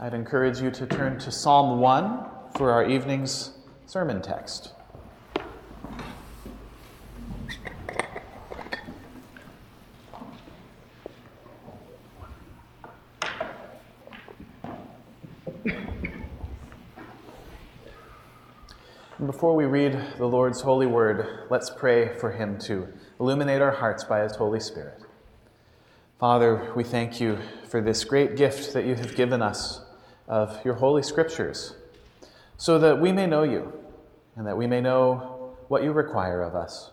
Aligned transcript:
I'd 0.00 0.12
encourage 0.12 0.60
you 0.60 0.72
to 0.72 0.86
turn 0.86 1.20
to 1.20 1.30
Psalm 1.30 1.78
1 1.78 2.26
for 2.56 2.72
our 2.72 2.84
evening's 2.84 3.52
sermon 3.86 4.20
text. 4.20 4.72
Before 19.24 19.54
we 19.54 19.64
read 19.64 19.92
the 20.18 20.26
Lord's 20.26 20.60
holy 20.60 20.86
word, 20.86 21.46
let's 21.50 21.70
pray 21.70 22.18
for 22.18 22.32
him 22.32 22.58
to 22.60 22.88
illuminate 23.20 23.62
our 23.62 23.70
hearts 23.70 24.02
by 24.02 24.22
his 24.24 24.34
Holy 24.34 24.60
Spirit. 24.60 25.00
Father, 26.18 26.72
we 26.74 26.82
thank 26.82 27.20
you 27.20 27.38
for 27.68 27.80
this 27.80 28.02
great 28.02 28.36
gift 28.36 28.72
that 28.72 28.84
you 28.84 28.96
have 28.96 29.14
given 29.14 29.40
us 29.40 29.83
of 30.28 30.64
your 30.64 30.74
holy 30.74 31.02
scriptures, 31.02 31.74
so 32.56 32.78
that 32.78 33.00
we 33.00 33.12
may 33.12 33.26
know 33.26 33.42
you 33.42 33.72
and 34.36 34.46
that 34.46 34.56
we 34.56 34.66
may 34.66 34.80
know 34.80 35.54
what 35.68 35.82
you 35.82 35.92
require 35.92 36.42
of 36.42 36.54
us. 36.54 36.90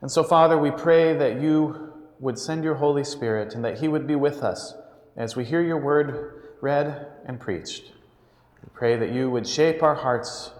And 0.00 0.10
so, 0.10 0.22
Father, 0.22 0.56
we 0.56 0.70
pray 0.70 1.16
that 1.16 1.40
you 1.40 1.92
would 2.20 2.38
send 2.38 2.64
your 2.64 2.74
Holy 2.74 3.04
Spirit 3.04 3.54
and 3.54 3.64
that 3.64 3.78
he 3.78 3.88
would 3.88 4.06
be 4.06 4.14
with 4.14 4.42
us 4.42 4.74
as 5.16 5.36
we 5.36 5.44
hear 5.44 5.62
your 5.62 5.78
word 5.78 6.42
read 6.60 7.06
and 7.26 7.40
preached. 7.40 7.92
We 8.62 8.68
pray 8.74 8.96
that 8.96 9.10
you 9.12 9.30
would 9.30 9.46
shape 9.46 9.82
our 9.82 9.94
hearts 9.94 10.50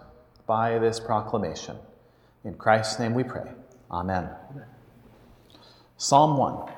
by 0.47 0.78
this 0.78 0.98
proclamation. 0.98 1.77
In 2.45 2.55
Christ's 2.55 2.98
name 2.98 3.15
we 3.15 3.25
pray. 3.25 3.51
Amen. 3.91 4.28
Psalm 5.97 6.37
1. 6.37 6.78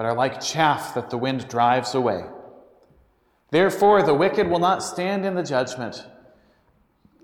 but 0.00 0.06
are 0.06 0.14
like 0.14 0.40
chaff 0.40 0.94
that 0.94 1.10
the 1.10 1.18
wind 1.18 1.46
drives 1.46 1.94
away. 1.94 2.24
Therefore, 3.50 4.02
the 4.02 4.14
wicked 4.14 4.48
will 4.48 4.58
not 4.58 4.82
stand 4.82 5.26
in 5.26 5.34
the 5.34 5.42
judgment, 5.42 6.06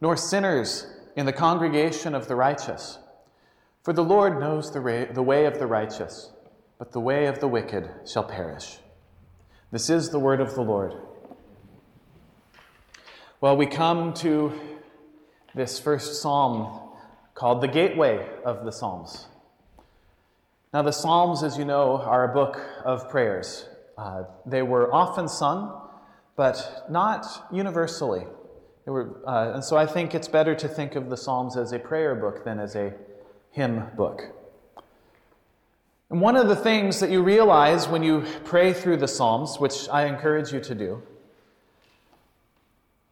nor 0.03 0.15
sinners 0.15 0.87
in 1.17 1.25
the 1.25 1.33
congregation 1.33 2.15
of 2.15 2.29
the 2.29 2.37
righteous. 2.37 2.99
For 3.83 3.95
the 3.95 4.05
Lord 4.05 4.39
knows 4.39 4.71
the, 4.71 4.81
ra- 4.81 5.07
the 5.11 5.23
way 5.23 5.47
of 5.47 5.59
the 5.59 5.67
righteous, 5.67 6.33
but 6.79 6.93
the 6.93 7.01
way 7.01 7.25
of 7.25 7.41
the 7.41 7.49
wicked 7.49 7.89
shall 8.05 8.25
perish. 8.25 8.77
This 9.73 9.89
is 9.89 10.11
the 10.11 10.19
word 10.19 10.43
of 10.43 10.55
the 10.55 10.61
Lord. 10.61 10.93
Well, 13.41 13.57
we 13.57 13.65
come 13.65 14.13
to 14.17 14.53
this 15.55 15.79
first 15.79 16.21
psalm 16.21 16.91
called 17.33 17.63
the 17.63 17.69
Gateway 17.69 18.29
of 18.45 18.67
the 18.67 18.71
Psalms. 18.71 19.29
Now, 20.77 20.83
the 20.83 20.93
Psalms, 20.93 21.43
as 21.43 21.57
you 21.57 21.65
know, 21.65 22.03
are 22.03 22.31
a 22.31 22.35
book 22.35 22.61
of 22.85 23.09
prayers. 23.09 23.67
Uh, 23.97 24.25
they 24.45 24.61
were 24.61 24.93
often 24.93 25.27
sung, 25.27 25.89
but 26.37 26.85
not 26.91 27.47
universally. 27.51 28.27
Were, 28.85 29.23
uh, 29.27 29.53
and 29.55 29.65
so 29.65 29.79
I 29.79 29.87
think 29.87 30.15
it's 30.15 30.29
better 30.29 30.55
to 30.55 30.69
think 30.69 30.95
of 30.95 31.09
the 31.09 31.17
Psalms 31.17 31.57
as 31.57 31.73
a 31.73 31.79
prayer 31.79 32.15
book 32.15 32.45
than 32.45 32.61
as 32.61 32.77
a 32.77 32.93
hymn 33.53 33.87
book. 33.97 34.21
And 36.11 36.21
one 36.21 36.37
of 36.37 36.47
the 36.47 36.55
things 36.55 37.01
that 37.01 37.11
you 37.11 37.23
realize 37.23 37.89
when 37.89 38.03
you 38.03 38.27
pray 38.45 38.75
through 38.75 38.99
the 38.99 39.09
Psalms, 39.09 39.59
which 39.59 39.89
I 39.89 40.05
encourage 40.05 40.53
you 40.53 40.61
to 40.61 40.75
do, 40.75 41.03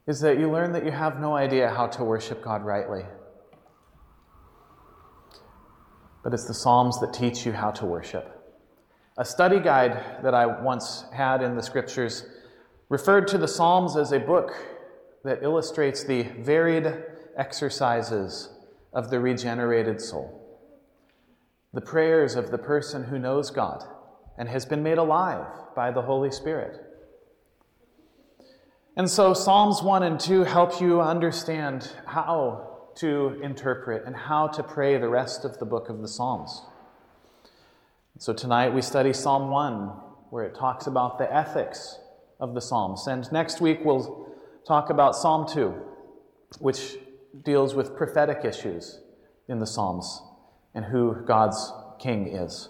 is 0.06 0.20
that 0.20 0.38
you 0.38 0.50
learn 0.50 0.72
that 0.72 0.84
you 0.84 0.90
have 0.90 1.18
no 1.18 1.34
idea 1.34 1.70
how 1.70 1.86
to 1.86 2.04
worship 2.04 2.42
God 2.42 2.62
rightly 2.62 3.04
but 6.24 6.32
it's 6.32 6.46
the 6.46 6.54
Psalms 6.54 6.98
that 7.00 7.12
teach 7.12 7.44
you 7.44 7.52
how 7.52 7.70
to 7.70 7.84
worship. 7.84 8.30
A 9.18 9.24
study 9.24 9.60
guide 9.60 10.22
that 10.24 10.34
I 10.34 10.46
once 10.46 11.04
had 11.12 11.42
in 11.42 11.54
the 11.54 11.62
scriptures 11.62 12.24
referred 12.88 13.28
to 13.28 13.38
the 13.38 13.46
Psalms 13.46 13.94
as 13.96 14.10
a 14.10 14.18
book 14.18 14.52
that 15.22 15.42
illustrates 15.42 16.02
the 16.02 16.22
varied 16.40 16.92
exercises 17.36 18.48
of 18.92 19.10
the 19.10 19.20
regenerated 19.20 20.00
soul. 20.00 20.40
The 21.74 21.80
prayers 21.80 22.34
of 22.34 22.50
the 22.50 22.58
person 22.58 23.04
who 23.04 23.18
knows 23.18 23.50
God 23.50 23.84
and 24.38 24.48
has 24.48 24.64
been 24.64 24.82
made 24.82 24.98
alive 24.98 25.46
by 25.76 25.90
the 25.90 26.02
Holy 26.02 26.30
Spirit. 26.30 26.80
And 28.96 29.10
so, 29.10 29.34
Psalms 29.34 29.82
1 29.82 30.02
and 30.04 30.18
2 30.18 30.44
help 30.44 30.80
you 30.80 31.00
understand 31.00 31.90
how 32.06 32.73
to 32.96 33.40
interpret 33.42 34.04
and 34.06 34.14
how 34.14 34.46
to 34.48 34.62
pray 34.62 34.96
the 34.98 35.08
rest 35.08 35.44
of 35.44 35.58
the 35.58 35.64
book 35.64 35.88
of 35.88 36.00
the 36.00 36.08
Psalms. 36.08 36.62
So 38.18 38.32
tonight 38.32 38.72
we 38.72 38.82
study 38.82 39.12
Psalm 39.12 39.50
1, 39.50 39.72
where 40.30 40.44
it 40.44 40.54
talks 40.54 40.86
about 40.86 41.18
the 41.18 41.32
ethics 41.32 41.98
of 42.38 42.54
the 42.54 42.60
Psalms. 42.60 43.06
And 43.06 43.30
next 43.32 43.60
week 43.60 43.80
we'll 43.84 44.28
talk 44.66 44.90
about 44.90 45.16
Psalm 45.16 45.46
2, 45.48 45.74
which 46.60 46.96
deals 47.44 47.74
with 47.74 47.96
prophetic 47.96 48.44
issues 48.44 49.00
in 49.48 49.58
the 49.58 49.66
Psalms 49.66 50.22
and 50.74 50.84
who 50.84 51.16
God's 51.26 51.72
king 51.98 52.28
is. 52.28 52.68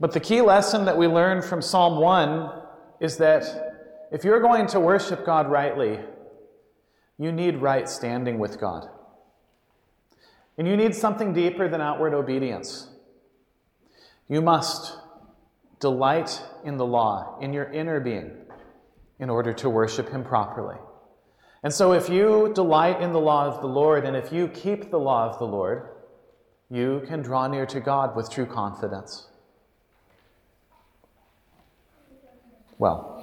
But 0.00 0.12
the 0.12 0.20
key 0.20 0.40
lesson 0.40 0.84
that 0.84 0.96
we 0.96 1.06
learn 1.06 1.42
from 1.42 1.62
Psalm 1.62 2.00
1 2.00 2.62
is 3.00 3.16
that 3.18 4.08
if 4.12 4.24
you're 4.24 4.40
going 4.40 4.66
to 4.68 4.80
worship 4.80 5.24
God 5.24 5.50
rightly, 5.50 5.98
you 7.18 7.32
need 7.32 7.56
right 7.56 7.88
standing 7.88 8.38
with 8.38 8.60
God. 8.60 8.88
And 10.58 10.66
you 10.66 10.76
need 10.76 10.94
something 10.94 11.32
deeper 11.32 11.68
than 11.68 11.80
outward 11.80 12.14
obedience. 12.14 12.88
You 14.28 14.40
must 14.40 14.96
delight 15.80 16.42
in 16.64 16.76
the 16.76 16.86
law, 16.86 17.38
in 17.40 17.52
your 17.52 17.70
inner 17.70 18.00
being, 18.00 18.32
in 19.18 19.30
order 19.30 19.52
to 19.54 19.70
worship 19.70 20.08
Him 20.08 20.24
properly. 20.24 20.76
And 21.62 21.72
so, 21.72 21.92
if 21.92 22.08
you 22.08 22.52
delight 22.54 23.00
in 23.00 23.12
the 23.12 23.20
law 23.20 23.46
of 23.46 23.60
the 23.60 23.66
Lord, 23.66 24.04
and 24.04 24.16
if 24.16 24.32
you 24.32 24.48
keep 24.48 24.90
the 24.90 24.98
law 24.98 25.28
of 25.28 25.38
the 25.38 25.46
Lord, 25.46 25.88
you 26.70 27.02
can 27.06 27.22
draw 27.22 27.46
near 27.46 27.66
to 27.66 27.80
God 27.80 28.16
with 28.16 28.30
true 28.30 28.46
confidence. 28.46 29.28
Well, 32.78 33.15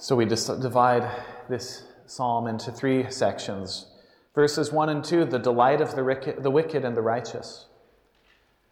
so 0.00 0.14
we 0.14 0.24
just 0.24 0.46
divide 0.60 1.10
this 1.48 1.82
psalm 2.06 2.46
into 2.46 2.70
three 2.70 3.10
sections. 3.10 3.86
Verses 4.32 4.72
1 4.72 4.88
and 4.88 5.02
2, 5.02 5.24
the 5.24 5.40
delight 5.40 5.80
of 5.80 5.96
the, 5.96 6.04
wicked 6.50 6.84
and 6.84 6.96
the 6.96 7.02
righteous. 7.02 7.66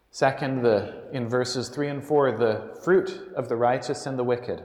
Second, 0.09 0.63
the, 0.63 1.03
in 1.11 1.27
verses 1.27 1.67
3 1.67 1.89
and 1.89 2.03
4, 2.03 2.31
the 2.37 2.79
fruit 2.81 3.33
of 3.35 3.49
the 3.49 3.57
righteous 3.57 4.05
and 4.05 4.17
the 4.17 4.23
wicked. 4.23 4.63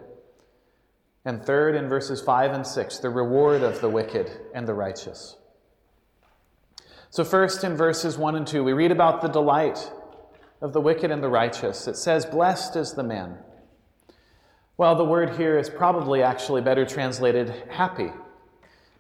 And 1.25 1.45
third, 1.45 1.75
in 1.75 1.89
verses 1.89 2.23
5 2.23 2.53
and 2.53 2.67
6, 2.67 2.99
the 2.99 3.11
reward 3.11 3.63
of 3.63 3.81
the 3.81 3.89
wicked 3.89 4.31
and 4.55 4.67
the 4.67 4.75
righteous. 4.75 5.37
So, 7.11 7.25
first, 7.25 7.65
in 7.65 7.77
verses 7.77 8.17
1 8.17 8.37
and 8.37 8.47
2, 8.47 8.63
we 8.63 8.73
read 8.73 8.93
about 8.93 9.21
the 9.21 9.29
delight 9.29 9.91
of 10.61 10.73
the 10.73 10.81
wicked 10.81 11.11
and 11.11 11.23
the 11.23 11.29
righteous. 11.29 11.89
It 11.89 11.97
says, 11.97 12.25
Blessed 12.25 12.77
is 12.77 12.93
the 12.93 13.03
man 13.03 13.39
well, 14.77 14.95
the 14.95 15.05
word 15.05 15.37
here 15.37 15.59
is 15.59 15.69
probably 15.69 16.23
actually 16.23 16.63
better 16.63 16.85
translated 16.85 17.51
happy, 17.69 18.11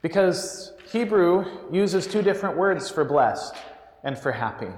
because 0.02 0.72
Hebrew 0.90 1.44
uses 1.70 2.06
two 2.06 2.22
different 2.22 2.56
words 2.56 2.90
for 2.90 3.04
blessed 3.04 3.54
and 4.04 4.18
for 4.18 4.32
happy. 4.32 4.68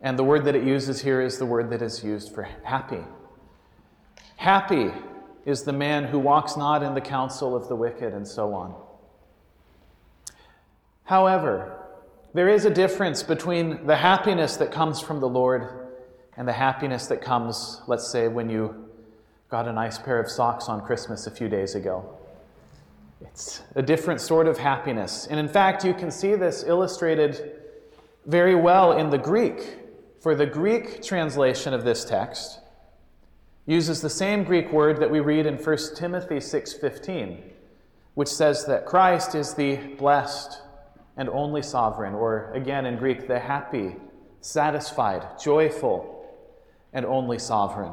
And 0.00 0.18
the 0.18 0.24
word 0.24 0.44
that 0.44 0.54
it 0.54 0.64
uses 0.64 1.02
here 1.02 1.20
is 1.20 1.38
the 1.38 1.46
word 1.46 1.70
that 1.70 1.82
is 1.82 2.04
used 2.04 2.34
for 2.34 2.44
happy. 2.64 3.04
Happy 4.36 4.90
is 5.44 5.62
the 5.62 5.72
man 5.72 6.04
who 6.04 6.18
walks 6.18 6.56
not 6.56 6.82
in 6.82 6.94
the 6.94 7.00
counsel 7.00 7.54
of 7.54 7.68
the 7.68 7.76
wicked, 7.76 8.12
and 8.12 8.26
so 8.26 8.52
on. 8.52 8.74
However, 11.04 11.78
there 12.34 12.48
is 12.48 12.64
a 12.64 12.70
difference 12.70 13.22
between 13.22 13.86
the 13.86 13.96
happiness 13.96 14.56
that 14.56 14.72
comes 14.72 15.00
from 15.00 15.20
the 15.20 15.28
Lord 15.28 15.88
and 16.36 16.46
the 16.46 16.52
happiness 16.52 17.06
that 17.06 17.22
comes, 17.22 17.80
let's 17.86 18.10
say, 18.10 18.28
when 18.28 18.50
you 18.50 18.85
got 19.48 19.68
a 19.68 19.72
nice 19.72 19.98
pair 19.98 20.18
of 20.18 20.30
socks 20.30 20.68
on 20.68 20.80
Christmas 20.84 21.26
a 21.26 21.30
few 21.30 21.48
days 21.48 21.74
ago. 21.74 22.18
It's 23.20 23.62
a 23.74 23.82
different 23.82 24.20
sort 24.20 24.46
of 24.46 24.58
happiness. 24.58 25.26
And 25.28 25.38
in 25.38 25.48
fact, 25.48 25.84
you 25.84 25.94
can 25.94 26.10
see 26.10 26.34
this 26.34 26.64
illustrated 26.66 27.62
very 28.26 28.54
well 28.54 28.92
in 28.92 29.10
the 29.10 29.18
Greek. 29.18 29.78
For 30.20 30.34
the 30.34 30.46
Greek 30.46 31.02
translation 31.02 31.72
of 31.72 31.84
this 31.84 32.04
text, 32.04 32.58
uses 33.66 34.00
the 34.00 34.10
same 34.10 34.44
Greek 34.44 34.72
word 34.72 34.98
that 34.98 35.10
we 35.10 35.20
read 35.20 35.46
in 35.46 35.56
1 35.56 35.96
Timothy 35.96 36.40
6:15, 36.40 37.42
which 38.14 38.28
says 38.28 38.64
that 38.66 38.86
Christ 38.86 39.34
is 39.34 39.54
the 39.54 39.76
blessed 39.76 40.62
and 41.16 41.28
only 41.28 41.62
sovereign, 41.62 42.14
or 42.14 42.50
again 42.52 42.86
in 42.86 42.96
Greek, 42.96 43.28
the 43.28 43.38
happy, 43.38 43.96
satisfied, 44.40 45.38
joyful, 45.38 46.24
and 46.92 47.06
only 47.06 47.38
sovereign. 47.38 47.92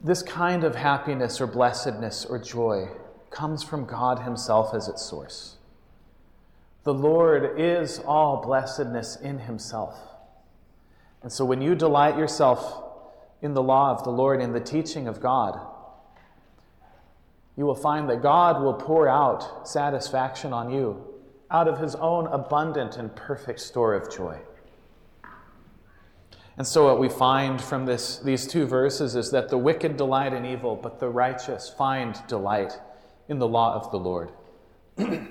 This 0.00 0.22
kind 0.22 0.62
of 0.62 0.76
happiness 0.76 1.40
or 1.40 1.46
blessedness 1.46 2.24
or 2.24 2.38
joy 2.38 2.88
comes 3.30 3.64
from 3.64 3.84
God 3.84 4.20
Himself 4.20 4.72
as 4.72 4.88
its 4.88 5.02
source. 5.02 5.56
The 6.84 6.94
Lord 6.94 7.58
is 7.58 7.98
all 7.98 8.40
blessedness 8.40 9.16
in 9.16 9.40
Himself. 9.40 9.98
And 11.22 11.32
so 11.32 11.44
when 11.44 11.60
you 11.60 11.74
delight 11.74 12.16
yourself 12.16 12.84
in 13.42 13.54
the 13.54 13.62
law 13.62 13.90
of 13.90 14.04
the 14.04 14.10
Lord, 14.10 14.40
in 14.40 14.52
the 14.52 14.60
teaching 14.60 15.08
of 15.08 15.20
God, 15.20 15.58
you 17.56 17.66
will 17.66 17.74
find 17.74 18.08
that 18.08 18.22
God 18.22 18.62
will 18.62 18.74
pour 18.74 19.08
out 19.08 19.68
satisfaction 19.68 20.52
on 20.52 20.70
you 20.70 21.04
out 21.50 21.66
of 21.66 21.80
His 21.80 21.96
own 21.96 22.28
abundant 22.28 22.96
and 22.96 23.14
perfect 23.16 23.58
store 23.58 23.94
of 23.94 24.14
joy. 24.14 24.38
And 26.58 26.66
so, 26.66 26.86
what 26.86 26.98
we 26.98 27.08
find 27.08 27.62
from 27.62 27.86
this, 27.86 28.18
these 28.18 28.44
two 28.44 28.66
verses 28.66 29.14
is 29.14 29.30
that 29.30 29.48
the 29.48 29.56
wicked 29.56 29.96
delight 29.96 30.32
in 30.32 30.44
evil, 30.44 30.74
but 30.74 30.98
the 30.98 31.08
righteous 31.08 31.72
find 31.78 32.20
delight 32.26 32.76
in 33.28 33.38
the 33.38 33.46
law 33.46 33.76
of 33.76 33.92
the 33.92 33.96
Lord. 33.96 34.32
and 34.96 35.28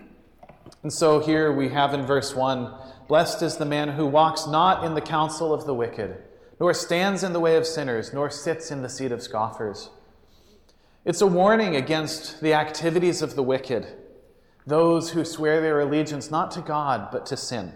so, 0.87 1.19
here 1.19 1.51
we 1.51 1.67
have 1.67 1.93
in 1.93 2.05
verse 2.05 2.33
1 2.33 2.73
Blessed 3.09 3.41
is 3.41 3.57
the 3.57 3.65
man 3.65 3.89
who 3.89 4.05
walks 4.05 4.47
not 4.47 4.85
in 4.85 4.93
the 4.93 5.01
counsel 5.01 5.53
of 5.53 5.65
the 5.65 5.73
wicked, 5.73 6.23
nor 6.61 6.73
stands 6.73 7.23
in 7.23 7.33
the 7.33 7.41
way 7.41 7.57
of 7.57 7.67
sinners, 7.67 8.13
nor 8.13 8.29
sits 8.29 8.71
in 8.71 8.81
the 8.81 8.89
seat 8.89 9.11
of 9.11 9.21
scoffers. 9.21 9.89
It's 11.03 11.19
a 11.19 11.27
warning 11.27 11.75
against 11.75 12.39
the 12.39 12.53
activities 12.53 13.21
of 13.21 13.35
the 13.35 13.43
wicked, 13.43 13.85
those 14.65 15.09
who 15.09 15.25
swear 15.25 15.59
their 15.59 15.81
allegiance 15.81 16.31
not 16.31 16.51
to 16.51 16.61
God, 16.61 17.09
but 17.11 17.25
to 17.25 17.35
sin. 17.35 17.73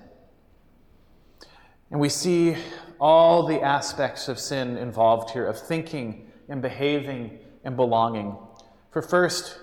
And 1.91 1.99
we 1.99 2.07
see 2.07 2.55
all 3.01 3.47
the 3.47 3.59
aspects 3.61 4.27
of 4.27 4.39
sin 4.39 4.77
involved 4.77 5.31
here 5.31 5.47
of 5.47 5.59
thinking 5.59 6.31
and 6.47 6.61
behaving 6.61 7.39
and 7.63 7.75
belonging. 7.75 8.37
For 8.91 9.01
first, 9.01 9.57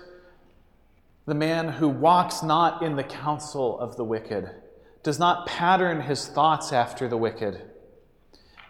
the 1.25 1.33
man 1.33 1.69
who 1.69 1.87
walks 1.87 2.43
not 2.43 2.83
in 2.83 2.97
the 2.97 3.03
counsel 3.03 3.79
of 3.79 3.95
the 3.95 4.03
wicked 4.03 4.51
does 5.03 5.19
not 5.19 5.47
pattern 5.47 6.01
his 6.01 6.27
thoughts 6.27 6.73
after 6.73 7.07
the 7.07 7.15
wicked. 7.15 7.61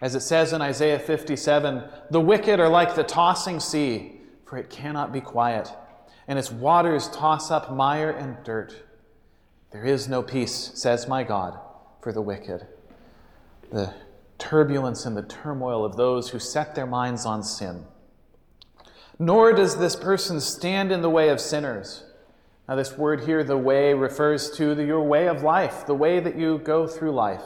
As 0.00 0.14
it 0.14 0.20
says 0.20 0.52
in 0.52 0.62
Isaiah 0.62 1.00
57, 1.00 1.82
the 2.10 2.20
wicked 2.20 2.60
are 2.60 2.68
like 2.68 2.94
the 2.94 3.02
tossing 3.02 3.58
sea, 3.58 4.20
for 4.46 4.56
it 4.56 4.70
cannot 4.70 5.12
be 5.12 5.20
quiet, 5.20 5.68
and 6.28 6.38
its 6.38 6.52
waters 6.52 7.08
toss 7.08 7.50
up 7.50 7.72
mire 7.72 8.10
and 8.10 8.36
dirt. 8.44 8.72
There 9.72 9.84
is 9.84 10.08
no 10.08 10.22
peace, 10.22 10.70
says 10.74 11.08
my 11.08 11.24
God, 11.24 11.58
for 12.02 12.12
the 12.12 12.22
wicked. 12.22 12.66
The 13.72 13.92
turbulence 14.40 15.06
and 15.06 15.16
the 15.16 15.22
turmoil 15.22 15.84
of 15.84 15.96
those 15.96 16.30
who 16.30 16.38
set 16.38 16.74
their 16.74 16.86
minds 16.86 17.26
on 17.26 17.42
sin. 17.42 17.84
Nor 19.18 19.52
does 19.52 19.76
this 19.76 19.94
person 19.94 20.40
stand 20.40 20.90
in 20.90 21.02
the 21.02 21.10
way 21.10 21.28
of 21.28 21.40
sinners. 21.40 22.04
Now, 22.66 22.76
this 22.76 22.96
word 22.96 23.24
here, 23.24 23.44
the 23.44 23.58
way, 23.58 23.92
refers 23.92 24.50
to 24.52 24.74
the, 24.74 24.84
your 24.84 25.02
way 25.02 25.28
of 25.28 25.42
life, 25.42 25.86
the 25.86 25.94
way 25.94 26.20
that 26.20 26.36
you 26.36 26.58
go 26.58 26.86
through 26.86 27.12
life. 27.12 27.42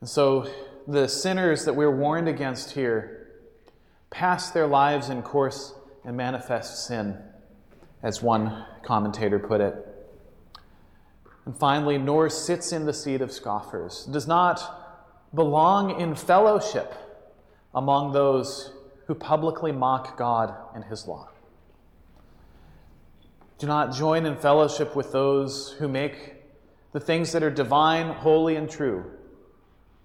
And 0.00 0.08
so, 0.08 0.50
the 0.86 1.08
sinners 1.08 1.64
that 1.64 1.74
we're 1.74 1.94
warned 1.94 2.28
against 2.28 2.72
here 2.72 3.28
pass 4.10 4.50
their 4.50 4.66
lives 4.66 5.08
in 5.08 5.22
coarse 5.22 5.74
and 6.04 6.16
manifest 6.16 6.86
sin, 6.86 7.16
as 8.02 8.20
one 8.20 8.66
commentator 8.82 9.38
put 9.38 9.60
it. 9.60 9.74
And 11.46 11.56
finally, 11.56 11.96
nor 11.96 12.28
sits 12.28 12.72
in 12.72 12.84
the 12.84 12.92
seat 12.92 13.20
of 13.20 13.32
scoffers, 13.32 14.04
does 14.04 14.26
not 14.26 14.83
belong 15.34 16.00
in 16.00 16.14
fellowship 16.14 16.94
among 17.74 18.12
those 18.12 18.72
who 19.06 19.14
publicly 19.14 19.72
mock 19.72 20.16
God 20.16 20.54
and 20.74 20.84
his 20.84 21.06
law. 21.06 21.28
Do 23.58 23.66
not 23.66 23.92
join 23.94 24.26
in 24.26 24.36
fellowship 24.36 24.96
with 24.96 25.12
those 25.12 25.72
who 25.78 25.88
make 25.88 26.34
the 26.92 27.00
things 27.00 27.32
that 27.32 27.42
are 27.42 27.50
divine, 27.50 28.14
holy, 28.14 28.56
and 28.56 28.70
true 28.70 29.10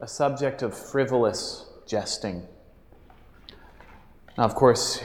a 0.02 0.08
subject 0.08 0.62
of 0.62 0.78
frivolous 0.78 1.66
jesting. 1.86 2.48
Now, 4.38 4.46
of 4.46 4.56
course, 4.56 5.02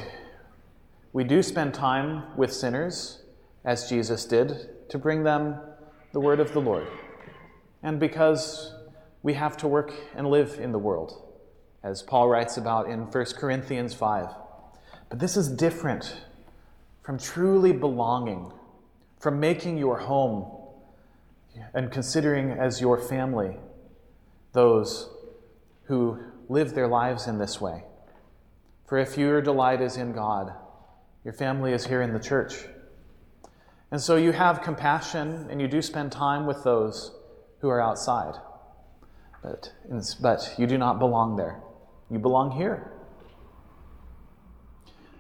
we 1.13 1.25
do 1.25 1.43
spend 1.43 1.75
time 1.75 2.37
with 2.37 2.53
sinners, 2.53 3.23
as 3.65 3.89
Jesus 3.89 4.25
did, 4.25 4.89
to 4.91 4.99
bring 4.99 5.25
them 5.25 5.57
the 6.13 6.21
word 6.21 6.39
of 6.39 6.53
the 6.53 6.61
Lord. 6.61 6.87
And 7.83 7.99
because 7.99 8.73
we 9.25 9.33
have 9.33 9.57
to 9.57 9.67
work 9.67 9.93
and 10.15 10.29
live 10.29 10.61
in 10.61 10.71
the 10.71 10.79
world, 10.79 11.25
as 11.83 12.03
Paul 12.03 12.29
writes 12.29 12.59
about 12.59 12.91
in 12.91 13.11
1 13.11 13.25
Corinthians 13.39 13.95
5. 13.95 14.29
But 15.09 15.19
this 15.19 15.39
is 15.39 15.49
different 15.49 16.15
from 17.03 17.19
truly 17.19 17.73
belonging, 17.73 18.53
from 19.19 19.41
making 19.41 19.79
your 19.79 19.99
home 19.99 20.45
and 21.73 21.91
considering 21.91 22.51
as 22.51 22.83
your 22.83 23.01
family 23.01 23.57
those 24.53 25.09
who 25.85 26.21
live 26.51 26.75
their 26.75 26.87
lives 26.87 27.27
in 27.27 27.39
this 27.39 27.59
way. 27.59 27.83
For 28.85 28.99
if 28.99 29.17
your 29.17 29.41
delight 29.41 29.81
is 29.81 29.97
in 29.97 30.13
God, 30.13 30.53
your 31.25 31.33
family 31.33 31.73
is 31.73 31.87
here 31.87 32.03
in 32.03 32.13
the 32.13 32.21
church. 32.21 32.67
And 33.91 34.03
so 34.03 34.17
you 34.17 34.33
have 34.33 34.61
compassion 34.61 35.47
and 35.49 35.63
you 35.63 35.69
do 35.69 35.81
spend 35.81 36.13
time 36.13 36.45
with 36.45 36.63
those 36.63 37.11
who 37.61 37.71
are 37.71 37.81
outside 37.81 38.35
but, 39.45 39.71
but 40.23 40.55
you 40.59 40.67
do 40.67 40.79
not 40.79 40.99
belong 40.99 41.37
there. 41.37 41.61
You 42.11 42.19
belong 42.19 42.53
here. 42.53 42.91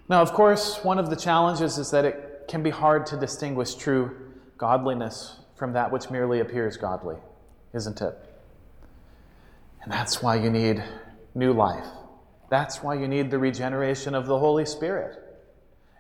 Now, 0.09 0.23
of 0.23 0.33
course, 0.33 0.83
one 0.83 0.99
of 0.99 1.11
the 1.11 1.17
challenges 1.17 1.77
is 1.77 1.91
that 1.91 2.07
it 2.07 2.45
can 2.49 2.63
be 2.63 2.71
hard 2.71 3.07
to 3.07 3.17
distinguish 3.19 3.75
true 3.75 4.17
godliness 4.57 5.41
from 5.57 5.75
that 5.75 5.93
which 5.93 6.11
merely 6.11 6.41
appears 6.41 6.77
godly, 6.77 7.17
isn't 7.75 8.01
it? 8.01 8.15
And 9.83 9.93
that's 9.93 10.23
why 10.23 10.37
you 10.37 10.51
need 10.51 10.83
new 11.35 11.53
life. 11.53 11.87
That's 12.51 12.83
why 12.83 12.95
you 12.95 13.09
need 13.09 13.31
the 13.31 13.39
regeneration 13.39 14.15
of 14.15 14.27
the 14.27 14.39
Holy 14.39 14.65
Spirit. 14.65 15.19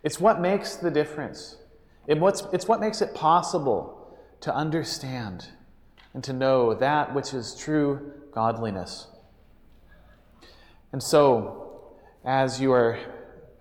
It's 0.02 0.18
what 0.18 0.40
makes 0.40 0.76
the 0.76 0.90
difference. 0.90 1.56
It 2.06 2.18
it's 2.52 2.68
what 2.68 2.80
makes 2.80 3.02
it 3.02 3.14
possible 3.14 4.16
to 4.40 4.54
understand 4.54 5.48
and 6.14 6.22
to 6.24 6.32
know 6.32 6.74
that 6.74 7.14
which 7.14 7.34
is 7.34 7.54
true 7.54 8.12
godliness. 8.32 9.08
And 10.92 11.02
so, 11.02 11.90
as 12.24 12.60
you 12.60 12.72
are, 12.72 12.98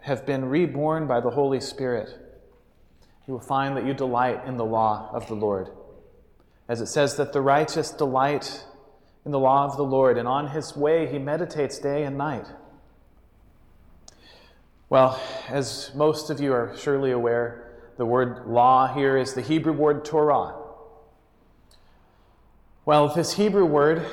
have 0.01 0.25
been 0.25 0.45
reborn 0.45 1.07
by 1.07 1.19
the 1.19 1.31
Holy 1.31 1.59
Spirit, 1.59 2.09
you 3.27 3.33
will 3.33 3.41
find 3.41 3.75
that 3.75 3.85
you 3.85 3.93
delight 3.93 4.45
in 4.45 4.57
the 4.57 4.65
law 4.65 5.09
of 5.13 5.27
the 5.27 5.33
Lord. 5.33 5.69
As 6.69 6.79
it 6.79 6.87
says 6.87 7.17
that 7.17 7.33
the 7.33 7.41
righteous 7.41 7.91
delight 7.91 8.65
in 9.25 9.31
the 9.31 9.39
law 9.39 9.65
of 9.65 9.77
the 9.77 9.83
Lord, 9.83 10.17
and 10.17 10.27
on 10.27 10.49
his 10.49 10.75
way 10.75 11.09
he 11.09 11.17
meditates 11.17 11.79
day 11.79 12.03
and 12.03 12.17
night. 12.17 12.45
Well, 14.89 15.19
as 15.47 15.91
most 15.95 16.29
of 16.29 16.39
you 16.41 16.53
are 16.53 16.75
surely 16.77 17.11
aware, 17.11 17.79
the 17.97 18.05
word 18.05 18.45
law 18.45 18.93
here 18.93 19.17
is 19.17 19.33
the 19.33 19.41
Hebrew 19.41 19.73
word 19.73 20.03
Torah. 20.03 20.62
Well, 22.85 23.07
this 23.07 23.35
Hebrew 23.35 23.63
word 23.63 24.05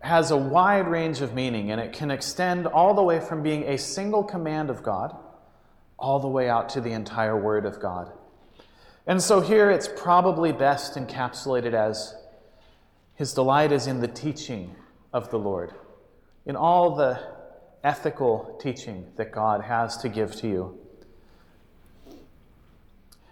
has 0.00 0.30
a 0.30 0.36
wide 0.36 0.86
range 0.86 1.22
of 1.22 1.32
meaning, 1.32 1.70
and 1.70 1.80
it 1.80 1.94
can 1.94 2.10
extend 2.10 2.66
all 2.66 2.92
the 2.92 3.02
way 3.02 3.18
from 3.18 3.42
being 3.42 3.62
a 3.62 3.78
single 3.78 4.22
command 4.22 4.68
of 4.68 4.82
God 4.82 5.16
all 5.98 6.20
the 6.20 6.28
way 6.28 6.50
out 6.50 6.68
to 6.68 6.82
the 6.82 6.92
entire 6.92 7.34
Word 7.34 7.64
of 7.64 7.80
God. 7.80 8.12
And 9.06 9.22
so 9.22 9.40
here 9.40 9.70
it's 9.70 9.88
probably 9.88 10.52
best 10.52 10.96
encapsulated 10.96 11.72
as 11.72 12.14
His 13.14 13.32
delight 13.32 13.72
is 13.72 13.86
in 13.86 14.00
the 14.00 14.08
teaching 14.08 14.76
of 15.14 15.30
the 15.30 15.38
Lord, 15.38 15.72
in 16.44 16.56
all 16.56 16.94
the 16.94 17.18
ethical 17.82 18.58
teaching 18.60 19.06
that 19.16 19.32
God 19.32 19.62
has 19.62 19.96
to 19.98 20.10
give 20.10 20.36
to 20.36 20.46
you. 20.46 20.78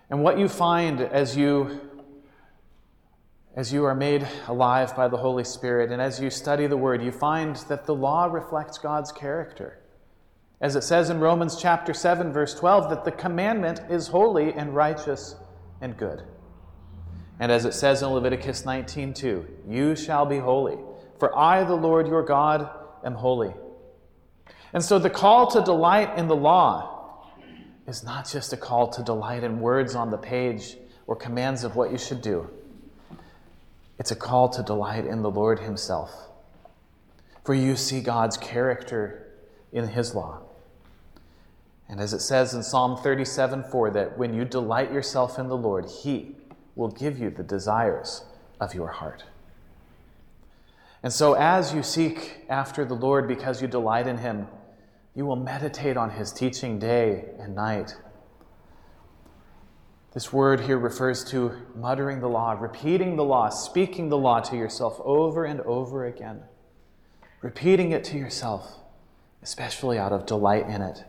And 0.08 0.22
what 0.22 0.38
you 0.38 0.48
find 0.48 1.02
as 1.02 1.36
you 1.36 1.90
as 3.54 3.72
you 3.72 3.84
are 3.84 3.94
made 3.94 4.26
alive 4.48 4.96
by 4.96 5.08
the 5.08 5.16
Holy 5.16 5.44
Spirit 5.44 5.92
and 5.92 6.00
as 6.00 6.20
you 6.20 6.30
study 6.30 6.66
the 6.66 6.76
Word, 6.76 7.02
you 7.02 7.12
find 7.12 7.56
that 7.68 7.84
the 7.84 7.94
law 7.94 8.24
reflects 8.24 8.78
God's 8.78 9.12
character. 9.12 9.78
As 10.60 10.76
it 10.76 10.84
says 10.84 11.10
in 11.10 11.20
Romans 11.20 11.60
chapter 11.60 11.92
7, 11.92 12.32
verse 12.32 12.54
12, 12.54 12.88
that 12.88 13.04
the 13.04 13.12
commandment 13.12 13.80
is 13.90 14.06
holy 14.06 14.52
and 14.52 14.74
righteous 14.74 15.34
and 15.80 15.96
good. 15.96 16.22
And 17.40 17.50
as 17.50 17.64
it 17.64 17.74
says 17.74 18.02
in 18.02 18.08
Leviticus 18.08 18.62
19:2, 18.62 19.46
you 19.68 19.96
shall 19.96 20.24
be 20.24 20.38
holy, 20.38 20.78
for 21.18 21.36
I, 21.36 21.64
the 21.64 21.74
Lord 21.74 22.06
your 22.06 22.22
God, 22.22 22.70
am 23.04 23.14
holy. 23.14 23.52
And 24.72 24.82
so 24.82 24.98
the 24.98 25.10
call 25.10 25.48
to 25.48 25.60
delight 25.60 26.16
in 26.16 26.28
the 26.28 26.36
law 26.36 27.26
is 27.86 28.04
not 28.04 28.28
just 28.28 28.52
a 28.52 28.56
call 28.56 28.88
to 28.90 29.02
delight 29.02 29.42
in 29.42 29.60
words 29.60 29.94
on 29.94 30.10
the 30.10 30.16
page 30.16 30.78
or 31.06 31.16
commands 31.16 31.64
of 31.64 31.74
what 31.74 31.90
you 31.90 31.98
should 31.98 32.22
do. 32.22 32.48
It's 34.02 34.10
a 34.10 34.16
call 34.16 34.48
to 34.48 34.64
delight 34.64 35.06
in 35.06 35.22
the 35.22 35.30
Lord 35.30 35.60
Himself. 35.60 36.10
For 37.44 37.54
you 37.54 37.76
see 37.76 38.00
God's 38.00 38.36
character 38.36 39.28
in 39.72 39.86
His 39.86 40.12
law. 40.12 40.40
And 41.88 42.00
as 42.00 42.12
it 42.12 42.18
says 42.18 42.52
in 42.52 42.64
Psalm 42.64 42.96
37 42.96 43.62
4, 43.62 43.90
that 43.90 44.18
when 44.18 44.34
you 44.34 44.44
delight 44.44 44.90
yourself 44.90 45.38
in 45.38 45.46
the 45.46 45.56
Lord, 45.56 45.86
He 45.88 46.34
will 46.74 46.88
give 46.88 47.16
you 47.16 47.30
the 47.30 47.44
desires 47.44 48.24
of 48.60 48.74
your 48.74 48.88
heart. 48.88 49.22
And 51.04 51.12
so, 51.12 51.34
as 51.34 51.72
you 51.72 51.84
seek 51.84 52.44
after 52.48 52.84
the 52.84 52.94
Lord 52.94 53.28
because 53.28 53.62
you 53.62 53.68
delight 53.68 54.08
in 54.08 54.18
Him, 54.18 54.48
you 55.14 55.26
will 55.26 55.36
meditate 55.36 55.96
on 55.96 56.10
His 56.10 56.32
teaching 56.32 56.80
day 56.80 57.26
and 57.38 57.54
night. 57.54 57.94
This 60.14 60.30
word 60.30 60.60
here 60.60 60.78
refers 60.78 61.24
to 61.30 61.52
muttering 61.74 62.20
the 62.20 62.28
law, 62.28 62.52
repeating 62.52 63.16
the 63.16 63.24
law, 63.24 63.48
speaking 63.48 64.10
the 64.10 64.18
law 64.18 64.40
to 64.40 64.56
yourself 64.56 65.00
over 65.02 65.46
and 65.46 65.62
over 65.62 66.04
again, 66.04 66.42
repeating 67.40 67.92
it 67.92 68.04
to 68.04 68.18
yourself, 68.18 68.76
especially 69.42 69.98
out 69.98 70.12
of 70.12 70.26
delight 70.26 70.68
in 70.68 70.82
it. 70.82 71.02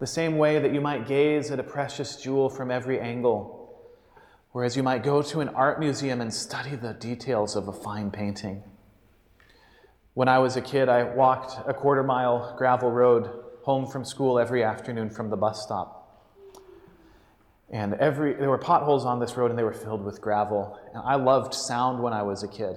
The 0.00 0.08
same 0.08 0.38
way 0.38 0.58
that 0.58 0.74
you 0.74 0.80
might 0.80 1.06
gaze 1.06 1.52
at 1.52 1.60
a 1.60 1.62
precious 1.62 2.20
jewel 2.20 2.50
from 2.50 2.72
every 2.72 2.98
angle, 2.98 3.80
whereas 4.50 4.76
you 4.76 4.82
might 4.82 5.04
go 5.04 5.22
to 5.22 5.40
an 5.40 5.50
art 5.50 5.78
museum 5.78 6.20
and 6.20 6.34
study 6.34 6.74
the 6.74 6.94
details 6.94 7.54
of 7.54 7.68
a 7.68 7.72
fine 7.72 8.10
painting. 8.10 8.64
When 10.14 10.26
I 10.26 10.40
was 10.40 10.56
a 10.56 10.60
kid, 10.60 10.88
I 10.88 11.04
walked 11.04 11.56
a 11.64 11.72
quarter 11.72 12.02
mile 12.02 12.56
gravel 12.58 12.90
road 12.90 13.30
home 13.62 13.86
from 13.86 14.04
school 14.04 14.40
every 14.40 14.64
afternoon 14.64 15.10
from 15.10 15.30
the 15.30 15.36
bus 15.36 15.62
stop. 15.62 16.01
And 17.72 17.94
every, 17.94 18.34
there 18.34 18.50
were 18.50 18.58
potholes 18.58 19.06
on 19.06 19.18
this 19.18 19.36
road 19.36 19.50
and 19.50 19.58
they 19.58 19.64
were 19.64 19.72
filled 19.72 20.04
with 20.04 20.20
gravel. 20.20 20.78
And 20.92 21.02
I 21.04 21.14
loved 21.14 21.54
sound 21.54 22.02
when 22.02 22.12
I 22.12 22.22
was 22.22 22.42
a 22.42 22.48
kid. 22.48 22.76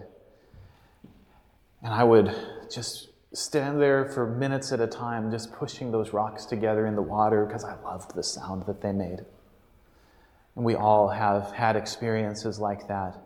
And 1.84 1.94
I 1.94 2.04
would 2.04 2.34
just 2.74 3.10
stand 3.34 3.82
there 3.82 4.06
for 4.06 4.26
minutes 4.26 4.72
at 4.72 4.80
a 4.80 4.88
time, 4.88 5.30
just 5.30 5.52
pushing 5.52 5.92
those 5.92 6.14
rocks 6.14 6.46
together 6.46 6.88
in 6.88 6.96
the 6.96 7.02
water 7.02 7.46
because 7.46 7.66
I 7.66 7.76
loved 7.82 8.16
the 8.16 8.24
sound 8.24 8.66
that 8.68 8.82
they 8.82 8.94
made. 8.94 9.20
And 10.56 10.64
we 10.64 10.76
all 10.76 11.10
have 11.10 11.52
had 11.52 11.76
experiences 11.76 12.58
like 12.58 12.88
that 12.88 13.18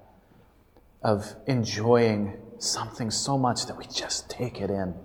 of 1.03 1.35
enjoying 1.47 2.37
something 2.57 3.11
so 3.11 3.37
much 3.37 3.67
that 3.67 3.77
we 3.77 3.85
just 3.85 4.29
take 4.29 4.59
it 4.59 4.71
in. 4.71 4.95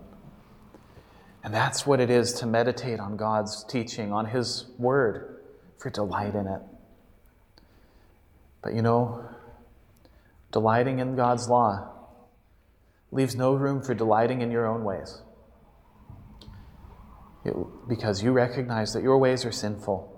And 1.45 1.53
that's 1.53 1.87
what 1.87 2.01
it 2.01 2.09
is 2.09 2.33
to 2.35 2.47
meditate 2.47 2.99
on 2.99 3.19
God's 3.19 3.65
teaching, 3.65 4.13
on 4.13 4.25
His 4.25 4.65
Word, 4.79 5.34
for 5.85 5.91
delight 5.91 6.35
in 6.35 6.47
it. 6.47 6.63
But 8.63 8.73
you 8.73 8.81
know, 8.81 9.23
delighting 10.51 10.99
in 10.99 11.15
God's 11.15 11.47
law 11.47 11.91
leaves 13.13 13.37
no 13.37 13.53
room 13.53 13.83
for 13.83 13.93
delighting 13.93 14.41
in 14.41 14.51
your 14.51 14.65
own 14.65 14.83
ways. 14.83 15.21
It, 17.45 17.55
because 17.87 18.23
you 18.23 18.33
recognize 18.33 18.95
that 18.95 19.03
your 19.03 19.19
ways 19.19 19.45
are 19.45 19.53
sinful. 19.53 20.11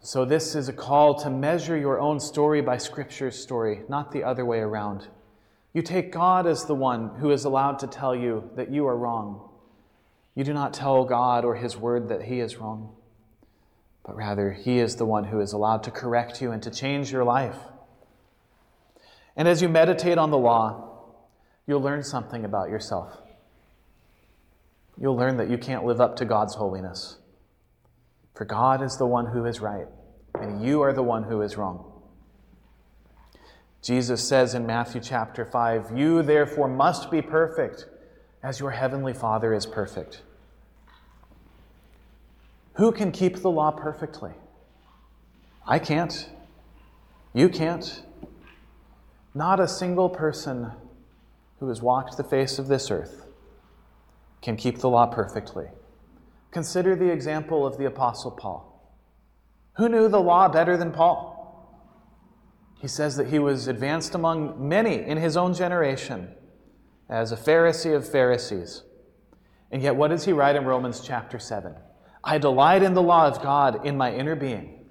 So, 0.00 0.24
this 0.24 0.54
is 0.54 0.68
a 0.68 0.72
call 0.72 1.16
to 1.16 1.28
measure 1.28 1.76
your 1.76 1.98
own 1.98 2.20
story 2.20 2.60
by 2.60 2.76
Scripture's 2.76 3.36
story, 3.36 3.80
not 3.88 4.12
the 4.12 4.22
other 4.22 4.44
way 4.44 4.60
around. 4.60 5.08
You 5.72 5.82
take 5.82 6.12
God 6.12 6.46
as 6.46 6.66
the 6.66 6.76
one 6.76 7.16
who 7.18 7.32
is 7.32 7.44
allowed 7.44 7.80
to 7.80 7.88
tell 7.88 8.14
you 8.14 8.48
that 8.54 8.70
you 8.70 8.86
are 8.86 8.96
wrong. 8.96 9.50
You 10.36 10.44
do 10.44 10.54
not 10.54 10.72
tell 10.72 11.04
God 11.04 11.44
or 11.44 11.56
His 11.56 11.76
Word 11.76 12.10
that 12.10 12.22
He 12.22 12.38
is 12.38 12.58
wrong, 12.58 12.94
but 14.06 14.16
rather 14.16 14.52
He 14.52 14.78
is 14.78 14.96
the 14.96 15.04
one 15.04 15.24
who 15.24 15.40
is 15.40 15.52
allowed 15.52 15.82
to 15.82 15.90
correct 15.90 16.40
you 16.40 16.52
and 16.52 16.62
to 16.62 16.70
change 16.70 17.10
your 17.10 17.24
life. 17.24 17.58
And 19.36 19.48
as 19.48 19.60
you 19.60 19.68
meditate 19.68 20.16
on 20.16 20.30
the 20.30 20.38
law, 20.38 21.02
you'll 21.66 21.82
learn 21.82 22.04
something 22.04 22.44
about 22.44 22.70
yourself. 22.70 23.20
You'll 24.98 25.16
learn 25.16 25.36
that 25.38 25.50
you 25.50 25.58
can't 25.58 25.84
live 25.84 26.00
up 26.00 26.16
to 26.16 26.24
God's 26.24 26.54
holiness. 26.54 27.18
For 28.34 28.44
God 28.44 28.82
is 28.82 28.96
the 28.96 29.06
one 29.06 29.26
who 29.26 29.44
is 29.44 29.60
right, 29.60 29.86
and 30.34 30.64
you 30.64 30.82
are 30.82 30.92
the 30.92 31.02
one 31.02 31.24
who 31.24 31.42
is 31.42 31.56
wrong. 31.56 31.92
Jesus 33.82 34.26
says 34.26 34.54
in 34.54 34.66
Matthew 34.66 35.00
chapter 35.00 35.44
5, 35.44 35.96
You 35.96 36.22
therefore 36.22 36.68
must 36.68 37.10
be 37.10 37.22
perfect 37.22 37.86
as 38.42 38.60
your 38.60 38.70
heavenly 38.70 39.12
Father 39.12 39.52
is 39.52 39.66
perfect. 39.66 40.22
Who 42.76 42.92
can 42.92 43.10
keep 43.10 43.36
the 43.36 43.50
law 43.50 43.70
perfectly? 43.70 44.32
I 45.66 45.78
can't. 45.78 46.28
You 47.32 47.48
can't. 47.48 48.02
Not 49.34 49.60
a 49.60 49.68
single 49.68 50.10
person 50.10 50.72
who 51.58 51.68
has 51.68 51.80
walked 51.80 52.16
the 52.16 52.24
face 52.24 52.58
of 52.58 52.68
this 52.68 52.90
earth 52.90 53.26
can 54.42 54.56
keep 54.56 54.78
the 54.78 54.90
law 54.90 55.06
perfectly. 55.06 55.66
Consider 56.50 56.94
the 56.94 57.10
example 57.10 57.66
of 57.66 57.78
the 57.78 57.86
Apostle 57.86 58.30
Paul. 58.30 58.94
Who 59.74 59.88
knew 59.88 60.08
the 60.08 60.20
law 60.20 60.48
better 60.48 60.76
than 60.76 60.92
Paul? 60.92 61.34
He 62.78 62.88
says 62.88 63.16
that 63.16 63.28
he 63.28 63.38
was 63.38 63.68
advanced 63.68 64.14
among 64.14 64.68
many 64.68 64.96
in 65.02 65.16
his 65.16 65.36
own 65.36 65.54
generation 65.54 66.34
as 67.08 67.32
a 67.32 67.36
Pharisee 67.36 67.94
of 67.94 68.06
Pharisees. 68.08 68.82
And 69.70 69.82
yet, 69.82 69.96
what 69.96 70.08
does 70.08 70.26
he 70.26 70.32
write 70.32 70.56
in 70.56 70.64
Romans 70.64 71.00
chapter 71.00 71.38
7? 71.38 71.74
I 72.26 72.38
delight 72.38 72.82
in 72.82 72.94
the 72.94 73.02
law 73.02 73.28
of 73.28 73.40
God 73.40 73.86
in 73.86 73.96
my 73.96 74.12
inner 74.12 74.34
being, 74.34 74.84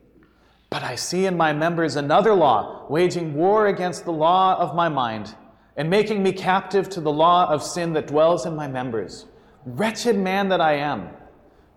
but 0.69 0.83
I 0.83 0.95
see 0.95 1.25
in 1.25 1.35
my 1.35 1.51
members 1.51 1.97
another 1.97 2.33
law, 2.33 2.87
waging 2.89 3.33
war 3.33 3.67
against 3.67 4.05
the 4.05 4.13
law 4.13 4.55
of 4.57 4.73
my 4.73 4.87
mind 4.87 5.35
and 5.75 5.89
making 5.89 6.23
me 6.23 6.31
captive 6.31 6.87
to 6.91 7.01
the 7.01 7.11
law 7.11 7.49
of 7.49 7.61
sin 7.61 7.91
that 7.91 8.07
dwells 8.07 8.45
in 8.45 8.55
my 8.55 8.69
members. 8.69 9.25
Wretched 9.65 10.17
man 10.17 10.47
that 10.47 10.61
I 10.61 10.75
am, 10.75 11.09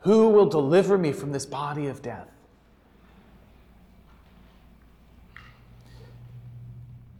who 0.01 0.29
will 0.29 0.47
deliver 0.47 0.97
me 0.97 1.11
from 1.11 1.33
this 1.33 1.45
body 1.45 1.89
of 1.89 2.03
death? 2.03 2.29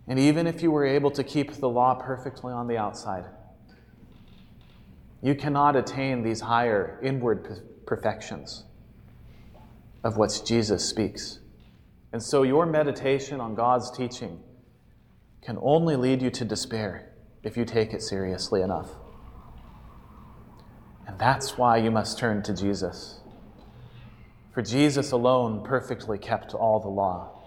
And 0.07 0.17
even 0.17 0.47
if 0.47 0.63
you 0.63 0.71
were 0.71 0.87
able 0.87 1.11
to 1.11 1.25
keep 1.25 1.55
the 1.55 1.69
law 1.69 1.95
perfectly 1.95 2.53
on 2.53 2.69
the 2.69 2.79
outside, 2.79 3.25
you 5.23 5.35
cannot 5.35 5.75
attain 5.75 6.23
these 6.23 6.41
higher 6.41 7.01
inward 7.03 7.63
perfections 7.89 8.65
of 10.05 10.17
which 10.17 10.45
Jesus 10.45 10.89
speaks. 10.89 11.41
And 12.13 12.23
so 12.23 12.43
your 12.43 12.67
meditation 12.67 13.41
on 13.41 13.55
God's 13.55 13.91
teaching 13.91 14.39
can 15.43 15.59
only 15.61 15.97
lead 15.97 16.23
you 16.23 16.31
to 16.31 16.45
despair 16.45 17.13
if 17.43 17.57
you 17.57 17.65
take 17.65 17.93
it 17.95 18.03
seriously 18.03 18.61
enough. 18.61 18.91
And 21.07 21.19
that's 21.19 21.57
why 21.57 21.79
you 21.79 21.91
must 21.91 22.19
turn 22.19 22.43
to 22.43 22.55
Jesus. 22.55 23.21
For 24.53 24.63
Jesus 24.63 25.11
alone 25.11 25.65
perfectly 25.65 26.19
kept 26.19 26.55
all 26.55 26.79
the 26.81 26.89
law 26.89 27.39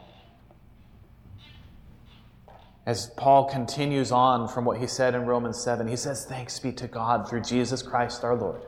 as 2.85 3.07
Paul 3.15 3.45
continues 3.45 4.11
on 4.11 4.47
from 4.47 4.65
what 4.65 4.79
he 4.79 4.87
said 4.87 5.13
in 5.13 5.25
Romans 5.25 5.61
7, 5.63 5.87
he 5.87 5.95
says, 5.95 6.25
Thanks 6.25 6.59
be 6.59 6.71
to 6.73 6.87
God 6.87 7.29
through 7.29 7.41
Jesus 7.41 7.83
Christ 7.83 8.23
our 8.23 8.35
Lord. 8.35 8.63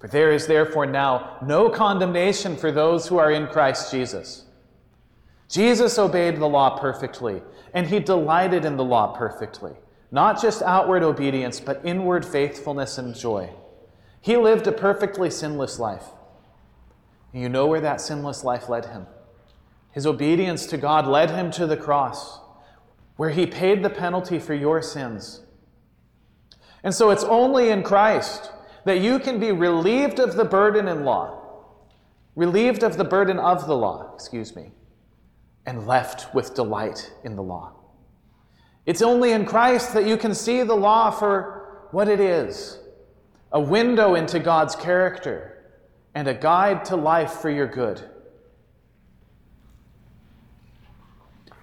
For 0.00 0.08
there 0.08 0.32
is 0.32 0.46
therefore 0.46 0.86
now 0.86 1.38
no 1.42 1.68
condemnation 1.68 2.56
for 2.56 2.72
those 2.72 3.06
who 3.06 3.18
are 3.18 3.30
in 3.30 3.46
Christ 3.46 3.90
Jesus. 3.90 4.46
Jesus 5.48 5.98
obeyed 5.98 6.38
the 6.38 6.48
law 6.48 6.78
perfectly, 6.78 7.42
and 7.74 7.86
he 7.86 8.00
delighted 8.00 8.64
in 8.64 8.76
the 8.76 8.84
law 8.84 9.14
perfectly. 9.16 9.72
Not 10.10 10.40
just 10.40 10.62
outward 10.62 11.02
obedience, 11.02 11.60
but 11.60 11.82
inward 11.84 12.24
faithfulness 12.24 12.98
and 12.98 13.14
joy. 13.14 13.50
He 14.20 14.36
lived 14.36 14.66
a 14.66 14.72
perfectly 14.72 15.30
sinless 15.30 15.78
life. 15.78 16.04
And 17.32 17.42
you 17.42 17.48
know 17.48 17.66
where 17.66 17.80
that 17.80 18.00
sinless 18.00 18.42
life 18.42 18.68
led 18.68 18.86
him. 18.86 19.06
His 19.92 20.06
obedience 20.06 20.66
to 20.66 20.76
God 20.76 21.06
led 21.06 21.30
him 21.30 21.50
to 21.52 21.66
the 21.66 21.76
cross 21.76 22.40
where 23.16 23.30
he 23.30 23.46
paid 23.46 23.82
the 23.82 23.90
penalty 23.90 24.38
for 24.38 24.54
your 24.54 24.80
sins. 24.80 25.42
And 26.82 26.94
so 26.94 27.10
it's 27.10 27.24
only 27.24 27.68
in 27.68 27.82
Christ 27.82 28.50
that 28.84 29.00
you 29.00 29.18
can 29.18 29.38
be 29.38 29.52
relieved 29.52 30.18
of 30.18 30.34
the 30.34 30.44
burden 30.44 30.88
in 30.88 31.04
law, 31.04 31.38
relieved 32.34 32.82
of 32.82 32.96
the 32.96 33.04
burden 33.04 33.38
of 33.38 33.66
the 33.66 33.76
law, 33.76 34.12
excuse 34.14 34.56
me, 34.56 34.72
and 35.66 35.86
left 35.86 36.34
with 36.34 36.54
delight 36.54 37.12
in 37.24 37.36
the 37.36 37.42
law. 37.42 37.72
It's 38.86 39.02
only 39.02 39.32
in 39.32 39.44
Christ 39.44 39.94
that 39.94 40.06
you 40.06 40.16
can 40.16 40.34
see 40.34 40.62
the 40.62 40.74
law 40.74 41.10
for 41.10 41.86
what 41.90 42.08
it 42.08 42.20
is 42.20 42.78
a 43.52 43.60
window 43.60 44.14
into 44.14 44.38
God's 44.38 44.76
character 44.76 45.64
and 46.14 46.28
a 46.28 46.34
guide 46.34 46.84
to 46.86 46.96
life 46.96 47.32
for 47.32 47.50
your 47.50 47.66
good. 47.66 48.00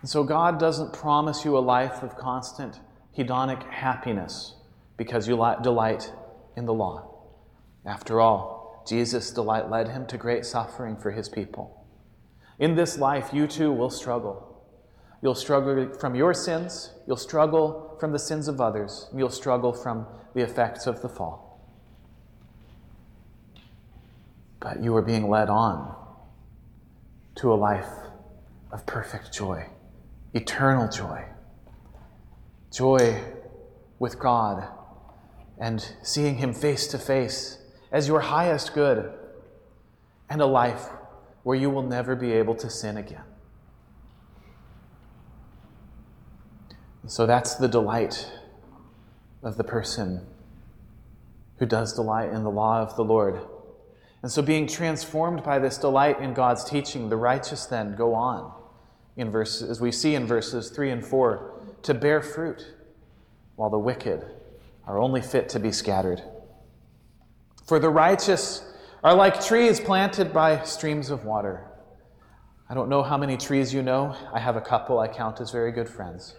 And 0.02 0.10
so 0.10 0.24
God 0.24 0.60
doesn't 0.60 0.94
promise 0.94 1.44
you 1.44 1.58
a 1.58 1.60
life 1.60 2.04
of 2.04 2.18
constant 2.18 2.80
hedonic 3.18 3.64
happiness 3.70 4.56
because 4.96 5.28
you 5.28 5.36
delight 5.64 6.12
in 6.58 6.66
the 6.66 6.74
law. 6.74 7.14
After 7.86 8.20
all, 8.20 8.84
Jesus' 8.86 9.32
delight 9.32 9.70
led 9.70 9.88
him 9.88 10.08
to 10.08 10.18
great 10.18 10.46
suffering 10.46 10.98
for 10.98 11.12
his 11.12 11.30
people. 11.30 11.86
In 12.60 12.76
this 12.76 12.98
life, 12.98 13.30
you 13.32 13.48
too 13.48 13.72
will 13.72 13.92
struggle. 13.92 14.66
You'll 15.22 15.36
struggle 15.36 15.94
from 16.00 16.16
your 16.16 16.34
sins, 16.34 16.92
you'll 17.06 17.16
struggle 17.16 17.96
from 18.00 18.12
the 18.12 18.20
sins 18.20 18.48
of 18.48 18.60
others, 18.60 19.08
you'll 19.16 19.30
struggle 19.30 19.72
from 19.72 20.08
the 20.34 20.42
effects 20.42 20.88
of 20.88 21.02
the 21.02 21.10
fall. 21.10 21.62
But 24.60 24.84
you 24.84 24.96
are 24.96 25.02
being 25.02 25.30
led 25.30 25.50
on 25.50 25.96
to 27.36 27.54
a 27.54 27.56
life 27.56 27.90
of 28.72 28.86
perfect 28.86 29.32
joy, 29.32 29.68
eternal 30.34 30.90
joy, 30.90 31.24
joy 32.72 33.24
with 34.00 34.20
God 34.20 34.68
and 35.60 35.96
seeing 36.04 36.38
Him 36.38 36.54
face 36.54 36.88
to 36.88 36.98
face 36.98 37.58
as 37.92 38.08
your 38.08 38.20
highest 38.20 38.74
good, 38.74 39.14
and 40.30 40.42
a 40.42 40.46
life 40.46 40.90
where 41.44 41.56
you 41.56 41.70
will 41.70 41.84
never 41.84 42.16
be 42.16 42.34
able 42.34 42.56
to 42.56 42.70
sin 42.70 42.98
again. 42.98 43.24
So 47.08 47.26
that's 47.26 47.56
the 47.56 47.70
delight 47.70 48.30
of 49.42 49.56
the 49.56 49.64
person 49.64 50.26
who 51.60 51.66
does 51.66 51.94
delight 51.94 52.34
in 52.34 52.44
the 52.44 52.52
law 52.52 52.82
of 52.82 52.98
the 52.98 53.04
Lord. 53.04 53.40
And 54.22 54.32
so, 54.32 54.42
being 54.42 54.68
transformed 54.68 55.44
by 55.44 55.60
this 55.60 55.78
delight 55.78 56.20
in 56.20 56.34
God's 56.34 56.66
teaching, 56.66 57.08
the 57.08 57.16
righteous 57.16 57.66
then 57.66 57.96
go 57.96 58.14
on, 58.14 58.52
in 59.16 59.32
verses, 59.32 59.70
as 59.70 59.80
we 59.80 59.92
see 59.92 60.16
in 60.16 60.28
verses 60.28 60.70
3 60.70 60.90
and 60.92 61.06
4, 61.06 61.62
to 61.84 61.94
bear 61.94 62.22
fruit, 62.22 62.74
while 63.56 63.70
the 63.70 63.80
wicked 63.80 64.26
are 64.88 64.98
only 64.98 65.22
fit 65.22 65.50
to 65.50 65.60
be 65.60 65.72
scattered. 65.72 66.24
For 67.68 67.78
the 67.78 67.90
righteous 67.90 68.64
are 69.04 69.14
like 69.14 69.46
trees 69.46 69.80
planted 69.80 70.34
by 70.34 70.64
streams 70.64 71.10
of 71.10 71.26
water. 71.26 71.66
I 72.70 72.74
don't 72.74 72.90
know 72.90 73.04
how 73.04 73.18
many 73.18 73.38
trees 73.38 73.74
you 73.74 73.84
know. 73.84 74.16
I 74.34 74.40
have 74.40 74.56
a 74.56 74.62
couple 74.62 75.00
I 75.00 75.08
count 75.08 75.40
as 75.42 75.52
very 75.52 75.72
good 75.72 75.90
friends. 75.90 76.36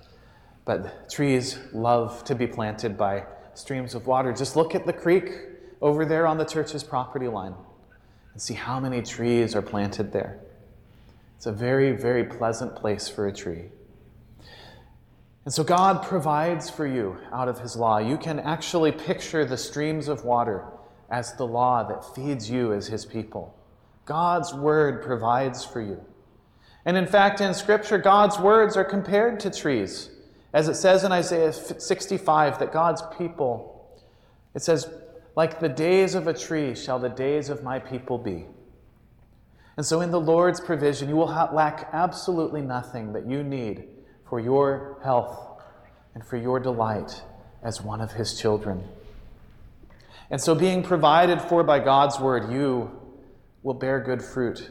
But 0.65 1.11
trees 1.11 1.59
love 1.73 2.25
to 2.25 2.35
be 2.35 2.47
planted 2.47 2.97
by 2.97 3.25
streams 3.55 3.95
of 3.95 4.07
water. 4.07 4.33
Just 4.33 4.57
look 4.57 4.75
at 4.75 4.87
the 4.87 4.93
creek 4.93 5.33
over 5.81 6.05
there 6.05 6.27
on 6.27 6.39
the 6.39 6.45
church's 6.45 6.83
property 6.83 7.29
line 7.29 7.55
and 8.33 8.43
see 8.43 8.55
how 8.55 8.81
many 8.81 9.03
trees 9.03 9.55
are 9.55 9.63
planted 9.63 10.13
there. 10.13 10.41
It's 11.37 11.47
a 11.47 11.53
very, 11.53 11.93
very 11.93 12.25
pleasant 12.25 12.75
place 12.77 13.09
for 13.09 13.27
a 13.27 13.33
tree. 13.33 13.67
And 15.49 15.55
so 15.55 15.65
God 15.65 16.03
provides 16.03 16.69
for 16.69 16.87
you 16.87 17.17
out 17.33 17.49
of 17.49 17.59
His 17.59 17.75
law. 17.75 17.97
You 17.97 18.19
can 18.19 18.39
actually 18.39 18.93
picture 18.93 19.47
the 19.47 19.57
streams 19.57 20.07
of 20.07 20.23
water 20.23 20.63
as 21.09 21.33
the 21.37 21.47
law 21.47 21.83
that 21.85 22.15
feeds 22.15 22.51
you 22.51 22.75
as 22.75 22.87
His 22.87 23.07
people. 23.07 23.59
God's 24.05 24.53
word 24.53 25.01
provides 25.03 25.65
for 25.65 25.81
you. 25.81 26.05
And 26.85 26.99
in 26.99 27.07
fact, 27.07 27.41
in 27.41 27.55
Scripture, 27.55 27.97
God's 27.97 28.39
words 28.39 28.77
are 28.77 28.85
compared 28.85 29.41
to 29.41 29.51
trees. 29.51 30.11
As 30.53 30.69
it 30.69 30.75
says 30.75 31.03
in 31.03 31.13
Isaiah 31.13 31.55
65, 31.55 32.59
that 32.59 32.71
God's 32.71 33.01
people, 33.17 33.99
it 34.55 34.61
says, 34.61 34.87
like 35.35 35.61
the 35.61 35.69
days 35.71 36.15
of 36.15 36.27
a 36.27 36.35
tree 36.35 36.75
shall 36.75 36.99
the 36.99 37.09
days 37.09 37.49
of 37.49 37.63
my 37.63 37.79
people 37.79 38.19
be. 38.19 38.45
And 39.79 39.87
so, 39.87 40.03
in 40.03 40.11
the 40.11 40.21
Lord's 40.21 40.61
provision, 40.61 41.09
you 41.09 41.17
will 41.17 41.49
lack 41.55 41.89
absolutely 41.95 42.61
nothing 42.61 43.15
that 43.15 43.27
you 43.27 43.43
need 43.43 43.85
for 44.29 44.41
your 44.41 44.99
health 45.03 45.61
and 46.15 46.25
for 46.25 46.37
your 46.37 46.61
delight 46.61 47.23
as 47.63 47.81
one 47.81 48.01
of 48.01 48.13
His 48.13 48.39
children. 48.39 48.85
And 50.31 50.41
so, 50.41 50.55
being 50.55 50.83
provided 50.83 51.41
for 51.41 51.65
by 51.65 51.79
God's 51.79 52.21
word, 52.21 52.53
you 52.53 52.91
will 53.63 53.75
bear 53.75 54.01
good 54.01 54.23
fruit. 54.23 54.71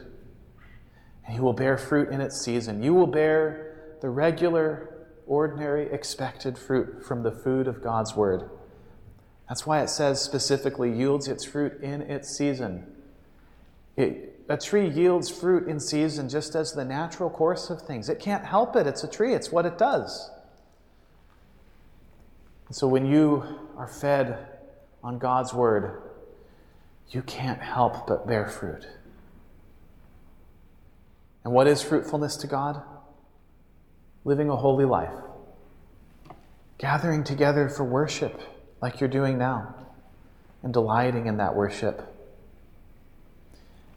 And 1.26 1.36
you 1.36 1.42
will 1.42 1.52
bear 1.52 1.76
fruit 1.76 2.10
in 2.10 2.20
its 2.20 2.40
season. 2.40 2.82
You 2.82 2.94
will 2.94 3.06
bear 3.06 3.96
the 4.00 4.08
regular 4.08 5.06
ordinary, 5.26 5.92
expected 5.92 6.56
fruit 6.56 7.04
from 7.04 7.22
the 7.22 7.32
food 7.32 7.68
of 7.68 7.82
God's 7.82 8.16
Word. 8.16 8.48
That's 9.48 9.66
why 9.66 9.82
it 9.82 9.88
says 9.88 10.20
specifically 10.20 10.92
yields 10.92 11.28
its 11.28 11.44
fruit 11.44 11.80
in 11.82 12.02
its 12.02 12.28
season. 12.36 12.86
It, 13.96 14.37
a 14.48 14.56
tree 14.56 14.88
yields 14.88 15.28
fruit 15.30 15.68
in 15.68 15.78
season 15.78 16.28
just 16.28 16.54
as 16.54 16.72
the 16.72 16.84
natural 16.84 17.30
course 17.30 17.70
of 17.70 17.82
things. 17.82 18.08
It 18.08 18.18
can't 18.18 18.44
help 18.44 18.76
it. 18.76 18.86
It's 18.86 19.04
a 19.04 19.08
tree, 19.08 19.34
it's 19.34 19.52
what 19.52 19.66
it 19.66 19.78
does. 19.78 20.30
so 22.70 22.86
when 22.86 23.06
you 23.06 23.44
are 23.76 23.88
fed 23.88 24.46
on 25.02 25.18
God's 25.18 25.54
Word, 25.54 26.02
you 27.10 27.22
can't 27.22 27.60
help 27.60 28.06
but 28.06 28.26
bear 28.26 28.46
fruit. 28.46 28.86
And 31.44 31.52
what 31.52 31.66
is 31.66 31.82
fruitfulness 31.82 32.36
to 32.38 32.46
God? 32.46 32.82
living 34.28 34.50
a 34.50 34.56
holy 34.56 34.84
life, 34.84 35.14
gathering 36.76 37.24
together 37.24 37.66
for 37.66 37.82
worship 37.82 38.38
like 38.82 39.00
you're 39.00 39.08
doing 39.08 39.38
now, 39.38 39.74
and 40.62 40.70
delighting 40.72 41.26
in 41.26 41.38
that 41.38 41.56
worship, 41.56 42.14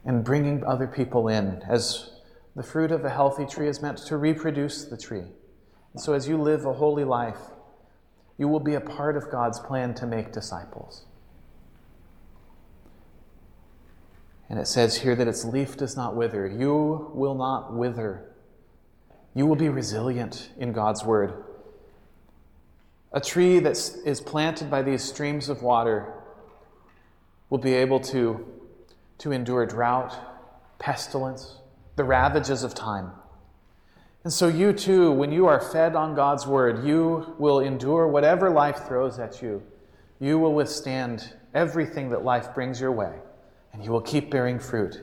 and 0.06 0.24
bringing 0.24 0.64
other 0.66 0.88
people 0.88 1.28
in 1.28 1.62
as 1.68 2.12
the 2.56 2.64
fruit 2.64 2.92
of 2.92 3.06
a 3.06 3.10
healthy 3.10 3.46
tree 3.46 3.68
is 3.68 3.82
meant 3.82 3.98
to 3.98 4.18
reproduce 4.18 4.86
the 4.86 4.98
tree. 4.98 5.24
And 5.94 6.02
so, 6.02 6.14
as 6.14 6.28
you 6.28 6.42
live 6.42 6.66
a 6.66 6.74
holy 6.74 7.04
life, 7.04 7.40
you 8.38 8.48
will 8.48 8.60
be 8.60 8.74
a 8.74 8.82
part 8.82 9.16
of 9.16 9.30
God's 9.30 9.60
plan 9.60 9.94
to 9.96 10.06
make 10.06 10.32
disciples. 10.32 11.06
And 14.50 14.60
it 14.60 14.68
says 14.68 14.98
here 14.98 15.16
that 15.16 15.28
its 15.28 15.46
leaf 15.46 15.78
does 15.78 15.96
not 15.96 16.16
wither. 16.16 16.48
You 16.48 17.12
will 17.14 17.36
not 17.36 17.74
wither 17.74 18.32
you 19.34 19.46
will 19.46 19.56
be 19.56 19.70
resilient 19.70 20.50
in 20.58 20.74
God's 20.74 21.06
word. 21.06 21.34
A 23.14 23.22
tree 23.22 23.60
that 23.60 23.78
is 24.06 24.22
planted 24.22 24.70
by 24.70 24.82
these 24.82 25.04
streams 25.04 25.50
of 25.50 25.62
water 25.62 26.14
will 27.50 27.58
be 27.58 27.74
able 27.74 28.00
to, 28.00 28.46
to 29.22 29.32
endure 29.32 29.66
drought, 29.66 30.14
pestilence, 30.80 31.58
the 31.96 32.04
ravages 32.04 32.64
of 32.64 32.76
time. 32.76 33.12
And 34.24 34.32
so, 34.32 34.48
you 34.48 34.74
too, 34.74 35.12
when 35.12 35.32
you 35.32 35.48
are 35.48 35.60
fed 35.60 35.96
on 35.96 36.14
God's 36.14 36.46
word, 36.46 36.86
you 36.86 37.36
will 37.40 37.60
endure 37.60 38.08
whatever 38.08 38.50
life 38.50 38.86
throws 38.88 39.18
at 39.18 39.42
you. 39.42 39.64
You 40.20 40.38
will 40.38 40.54
withstand 40.54 41.34
everything 41.54 42.10
that 42.10 42.24
life 42.24 42.54
brings 42.54 42.80
your 42.80 42.92
way, 42.92 43.16
and 43.74 43.84
you 43.84 43.92
will 43.92 44.02
keep 44.02 44.30
bearing 44.30 44.60
fruit. 44.60 45.02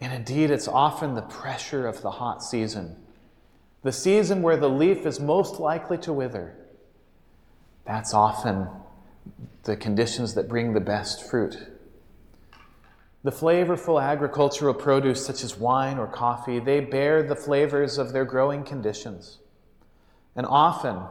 And 0.00 0.12
indeed, 0.12 0.50
it's 0.50 0.66
often 0.66 1.14
the 1.14 1.22
pressure 1.22 1.86
of 1.86 2.02
the 2.02 2.10
hot 2.10 2.42
season 2.42 2.96
the 3.82 3.92
season 3.92 4.42
where 4.42 4.56
the 4.56 4.68
leaf 4.68 5.06
is 5.06 5.20
most 5.20 5.58
likely 5.58 5.96
to 5.98 6.12
wither, 6.12 6.54
that's 7.86 8.12
often 8.12 8.68
the 9.62 9.76
conditions 9.76 10.34
that 10.34 10.48
bring 10.48 10.74
the 10.74 10.80
best 10.80 11.28
fruit. 11.30 11.56
The 13.22 13.30
flavorful 13.30 14.02
agricultural 14.02 14.72
produce, 14.72 15.24
such 15.24 15.44
as 15.44 15.58
wine 15.58 15.98
or 15.98 16.06
coffee, 16.06 16.58
they 16.58 16.80
bear 16.80 17.22
the 17.22 17.36
flavors 17.36 17.98
of 17.98 18.12
their 18.12 18.24
growing 18.24 18.64
conditions. 18.64 19.38
And 20.34 20.46
often, 20.46 21.02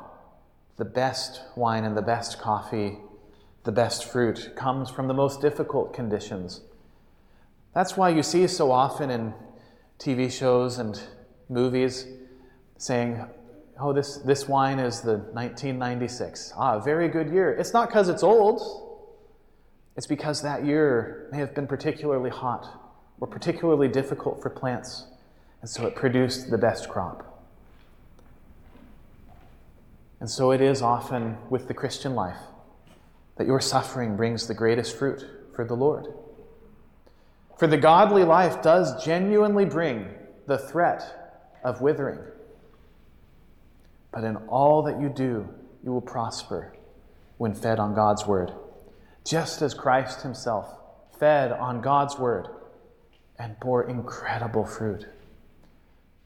the 0.77 0.85
best 0.85 1.41
wine 1.55 1.83
and 1.83 1.95
the 1.95 2.01
best 2.01 2.39
coffee, 2.39 2.97
the 3.63 3.71
best 3.71 4.05
fruit, 4.05 4.53
comes 4.55 4.89
from 4.89 5.07
the 5.07 5.13
most 5.13 5.39
difficult 5.39 5.93
conditions. 5.93 6.61
That's 7.75 7.95
why 7.95 8.09
you 8.09 8.23
see 8.23 8.47
so 8.47 8.71
often 8.71 9.11
in 9.11 9.33
TV 9.99 10.31
shows 10.31 10.79
and 10.79 10.99
movies 11.47 12.07
saying, 12.77 13.23
oh, 13.79 13.93
this, 13.93 14.17
this 14.17 14.47
wine 14.47 14.79
is 14.79 15.01
the 15.01 15.17
1996. 15.17 16.53
Ah, 16.57 16.79
very 16.79 17.07
good 17.07 17.29
year. 17.29 17.51
It's 17.53 17.73
not 17.73 17.89
because 17.89 18.09
it's 18.09 18.23
old, 18.23 18.88
it's 19.99 20.07
because 20.07 20.43
that 20.43 20.63
year 20.63 21.27
may 21.29 21.39
have 21.39 21.53
been 21.53 21.67
particularly 21.67 22.29
hot 22.29 22.65
or 23.19 23.27
particularly 23.27 23.89
difficult 23.89 24.41
for 24.41 24.49
plants, 24.49 25.05
and 25.59 25.69
so 25.69 25.85
it 25.85 25.93
produced 25.93 26.49
the 26.49 26.57
best 26.57 26.87
crop. 26.87 27.45
And 30.21 30.29
so 30.29 30.51
it 30.51 30.61
is 30.61 30.81
often 30.81 31.35
with 31.49 31.67
the 31.67 31.73
Christian 31.73 32.15
life 32.15 32.37
that 33.35 33.45
your 33.45 33.59
suffering 33.59 34.15
brings 34.15 34.47
the 34.47 34.53
greatest 34.53 34.97
fruit 34.97 35.21
for 35.53 35.65
the 35.65 35.75
Lord. 35.75 36.07
For 37.57 37.67
the 37.67 37.75
godly 37.75 38.23
life 38.23 38.61
does 38.61 39.03
genuinely 39.03 39.65
bring 39.65 40.07
the 40.47 40.57
threat 40.57 41.43
of 41.61 41.81
withering. 41.81 42.19
But 44.13 44.23
in 44.23 44.37
all 44.47 44.81
that 44.83 45.01
you 45.01 45.09
do, 45.09 45.49
you 45.83 45.91
will 45.91 45.99
prosper 45.99 46.73
when 47.37 47.53
fed 47.53 47.79
on 47.79 47.93
God's 47.93 48.25
word, 48.25 48.53
just 49.25 49.61
as 49.61 49.73
Christ 49.73 50.21
himself 50.21 50.75
fed 51.19 51.51
on 51.51 51.81
God's 51.81 52.17
word 52.17 52.47
and 53.37 53.59
bore 53.59 53.83
incredible 53.83 54.65
fruit. 54.65 55.05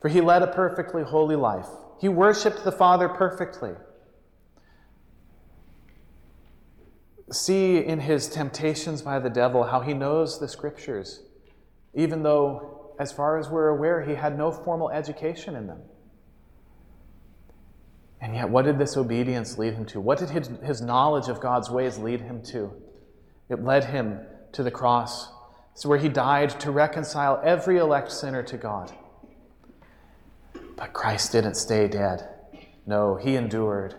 For 0.01 0.09
he 0.09 0.21
led 0.21 0.41
a 0.41 0.47
perfectly 0.47 1.03
holy 1.03 1.35
life, 1.35 1.67
he 1.99 2.09
worshiped 2.09 2.63
the 2.63 2.71
Father 2.71 3.07
perfectly. 3.07 3.71
See 7.31 7.77
in 7.77 8.01
his 8.01 8.27
temptations 8.27 9.01
by 9.01 9.19
the 9.19 9.29
devil 9.29 9.63
how 9.63 9.79
he 9.79 9.93
knows 9.93 10.39
the 10.39 10.47
scriptures, 10.47 11.21
even 11.93 12.21
though, 12.21 12.93
as 12.99 13.11
far 13.11 13.37
as 13.39 13.49
we're 13.49 13.69
aware, 13.69 14.03
he 14.03 14.15
had 14.15 14.37
no 14.37 14.51
formal 14.51 14.89
education 14.91 15.55
in 15.55 15.67
them. 15.67 15.81
And 18.23 18.33
yet, 18.33 18.49
what 18.49 18.63
did 18.63 18.79
this 18.79 18.95
obedience 18.95 19.57
lead 19.57 19.73
him 19.73 19.85
to? 19.87 19.99
What 19.99 20.17
did 20.17 20.29
his, 20.29 20.49
his 20.63 20.81
knowledge 20.81 21.27
of 21.27 21.41
God's 21.41 21.69
ways 21.69 21.99
lead 21.99 22.21
him 22.21 22.41
to? 22.43 22.71
It 23.49 23.61
led 23.61 23.83
him 23.83 24.21
to 24.53 24.63
the 24.63 24.71
cross, 24.71 25.29
it's 25.73 25.85
where 25.85 25.97
he 25.97 26.07
died 26.07 26.57
to 26.61 26.71
reconcile 26.71 27.41
every 27.43 27.79
elect 27.79 28.11
sinner 28.11 28.41
to 28.43 28.55
God. 28.55 28.93
But 30.77 30.93
Christ 30.93 31.33
didn't 31.33 31.55
stay 31.55 31.87
dead. 31.89 32.29
No, 32.85 33.15
he 33.15 33.35
endured. 33.35 33.95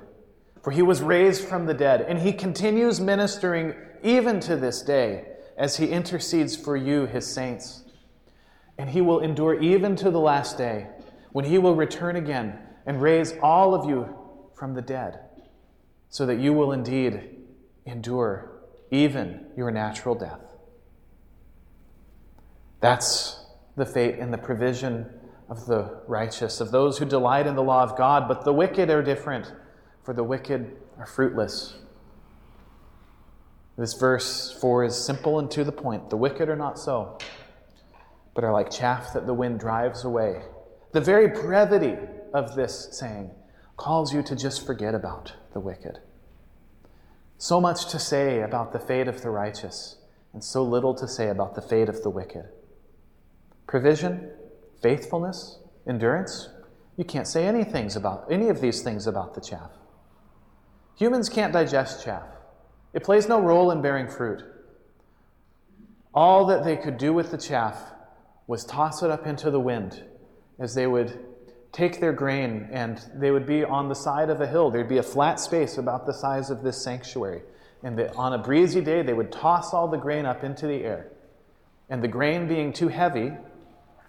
For 0.63 0.71
he 0.71 0.81
was 0.81 1.03
raised 1.03 1.45
from 1.45 1.67
the 1.67 1.75
dead, 1.75 2.01
and 2.01 2.19
he 2.19 2.33
continues 2.33 3.01
ministering 3.01 3.75
even 4.03 4.41
to 4.41 4.57
this 4.57 4.81
day 4.81 5.27
as 5.59 5.77
he 5.77 5.89
intercedes 5.89 6.57
for 6.57 6.77
you, 6.77 7.05
his 7.05 7.27
saints. 7.27 7.83
And 8.79 8.89
he 8.89 9.03
will 9.03 9.21
endure 9.21 9.61
even 9.61 9.97
to 9.97 10.11
the 10.11 10.21
last 10.21 10.57
day 10.57 10.87
when 11.33 11.45
he 11.45 11.59
will 11.59 11.75
return 11.75 12.17
again 12.17 12.59
and 12.87 13.01
raise 13.01 13.35
all 13.43 13.75
of 13.75 13.89
you 13.89 14.15
from 14.55 14.75
the 14.75 14.83
dead, 14.83 15.21
so 16.09 16.27
that 16.27 16.39
you 16.39 16.53
will 16.53 16.73
indeed 16.73 17.39
endure 17.87 18.63
even 18.91 19.47
your 19.57 19.71
natural 19.71 20.15
death. 20.15 20.41
That's 22.81 23.45
the 23.77 23.87
fate 23.87 24.19
and 24.19 24.33
the 24.33 24.39
provision 24.39 25.11
of 25.49 25.67
the 25.67 26.03
righteous, 26.07 26.61
of 26.61 26.71
those 26.71 26.99
who 26.99 27.05
delight 27.05 27.47
in 27.47 27.55
the 27.55 27.63
law 27.63 27.83
of 27.83 27.97
God, 27.97 28.29
but 28.29 28.45
the 28.45 28.53
wicked 28.53 28.91
are 28.91 29.03
different, 29.03 29.53
for 30.03 30.15
the 30.15 30.25
wicked 30.25 30.77
are 30.99 31.07
fruitless. 31.07 31.75
This 33.77 33.95
verse 33.95 34.57
4 34.61 34.85
is 34.85 34.97
simple 34.97 35.39
and 35.41 35.51
to 35.51 35.65
the 35.65 35.73
point. 35.73 36.11
The 36.11 36.17
wicked 36.17 36.49
are 36.49 36.57
not 36.57 36.79
so, 36.79 37.19
but 38.35 38.45
are 38.45 38.53
like 38.53 38.71
chaff 38.71 39.13
that 39.15 39.27
the 39.27 39.35
wind 39.35 39.59
drives 39.59 40.05
away. 40.05 40.43
The 40.93 41.01
very 41.01 41.27
brevity 41.27 41.97
of 42.35 42.57
this 42.57 42.89
saying 42.91 43.31
calls 43.77 44.13
you 44.13 44.23
to 44.23 44.37
just 44.37 44.67
forget 44.67 44.95
about 44.95 45.33
the 45.53 45.61
wicked. 45.61 46.01
So 47.39 47.61
much 47.61 47.87
to 47.91 47.99
say 47.99 48.43
about 48.43 48.73
the 48.73 48.79
fate 48.79 49.09
of 49.09 49.23
the 49.23 49.31
righteous, 49.31 49.97
and 50.33 50.43
so 50.43 50.63
little 50.63 50.95
to 50.95 51.09
say 51.09 51.29
about 51.29 51.55
the 51.55 51.63
fate 51.63 51.89
of 51.89 52.03
the 52.03 52.11
wicked. 52.11 52.49
Provision, 53.67 54.31
faithfulness, 54.83 55.61
endurance, 55.87 56.49
you 56.97 57.05
can't 57.05 57.27
say 57.27 57.47
any 57.47 57.65
things 57.65 57.97
about 57.97 58.27
any 58.31 58.49
of 58.49 58.61
these 58.61 58.83
things 58.83 59.07
about 59.07 59.35
the 59.35 59.41
chaff. 59.41 59.71
Humans 60.97 61.29
can't 61.29 61.53
digest 61.53 62.05
chaff. 62.05 62.27
It 62.93 63.03
plays 63.03 63.29
no 63.29 63.41
role 63.41 63.71
in 63.71 63.83
bearing 63.83 64.09
fruit. 64.09 64.43
All 66.13 66.47
that 66.47 66.65
they 66.65 66.77
could 66.77 66.99
do 66.99 67.13
with 67.13 67.33
the 67.33 67.39
chaff 67.39 67.93
was 68.47 68.65
toss 68.65 69.03
it 69.03 69.11
up 69.11 69.27
into 69.27 69.51
the 69.51 69.59
wind 69.59 70.05
as 70.61 70.75
they 70.75 70.87
would 70.87 71.19
take 71.75 72.01
their 72.01 72.13
grain 72.13 72.69
and 72.73 73.05
they 73.15 73.31
would 73.31 73.47
be 73.47 73.65
on 73.65 73.89
the 73.91 73.95
side 73.95 74.31
of 74.31 74.41
a 74.41 74.47
hill. 74.47 74.71
There'd 74.71 74.89
be 74.89 74.99
a 74.99 75.03
flat 75.03 75.39
space 75.39 75.77
about 75.77 76.07
the 76.07 76.15
size 76.15 76.49
of 76.49 76.63
this 76.63 76.83
sanctuary. 76.83 77.43
And 77.83 77.99
the, 77.99 78.15
on 78.15 78.33
a 78.33 78.39
breezy 78.39 78.81
day, 78.81 79.03
they 79.03 79.13
would 79.13 79.31
toss 79.31 79.75
all 79.75 79.89
the 79.89 79.99
grain 79.99 80.25
up 80.25 80.43
into 80.43 80.67
the 80.67 80.83
air. 80.85 81.11
And 81.91 82.03
the 82.03 82.09
grain 82.09 82.49
being 82.49 82.73
too 82.73 82.89
heavy, 82.89 83.33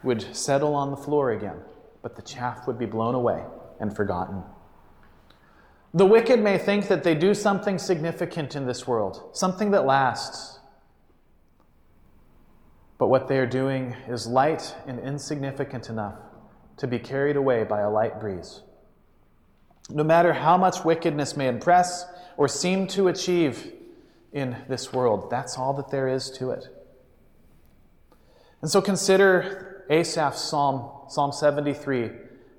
would 0.06 0.36
settle 0.36 0.75
on 0.75 0.91
the 0.91 0.97
floor 0.97 1.32
again, 1.32 1.58
but 2.01 2.15
the 2.15 2.21
chaff 2.21 2.67
would 2.67 2.78
be 2.78 2.86
blown 2.86 3.15
away 3.15 3.43
and 3.80 3.93
forgotten. 3.93 4.43
The 5.93 6.06
wicked 6.06 6.39
may 6.41 6.58
think 6.58 6.88
that 6.88 7.04
they 7.04 7.15
do 7.15 7.34
something 7.34 7.78
significant 7.80 8.56
in 8.56 8.65
this 8.65 8.86
world, 8.88 9.30
something 9.34 9.71
that 9.71 9.86
lasts. 9.86 10.60
But 12.97 13.08
what 13.08 13.28
they 13.28 13.39
are 13.39 13.47
doing 13.47 13.95
is 14.08 14.28
light 14.28 14.75
and 14.88 14.99
insignificant 14.99 15.89
enough 15.89 16.15
to 16.78 16.88
be 16.88 17.00
carried 17.00 17.36
away 17.36 17.64
by 17.64 17.82
a 17.82 17.90
light 17.90 18.20
breeze. 18.20 18.62
No 19.90 20.04
matter 20.04 20.34
how 20.34 20.58
much 20.58 20.84
wickedness 20.84 21.38
may 21.38 21.48
impress 21.48 22.06
or 22.38 22.48
seem 22.48 22.88
to 22.88 23.08
achieve 23.08 23.72
in 24.34 24.58
this 24.68 24.92
world, 24.92 25.30
that's 25.30 25.58
all 25.58 25.74
that 25.74 25.90
there 25.90 26.08
is 26.08 26.30
to 26.32 26.52
it. 26.52 26.68
And 28.62 28.70
so 28.70 28.82
consider 28.82 29.86
Asaph's 29.90 30.42
psalm, 30.42 30.90
Psalm 31.08 31.32
73, 31.32 32.12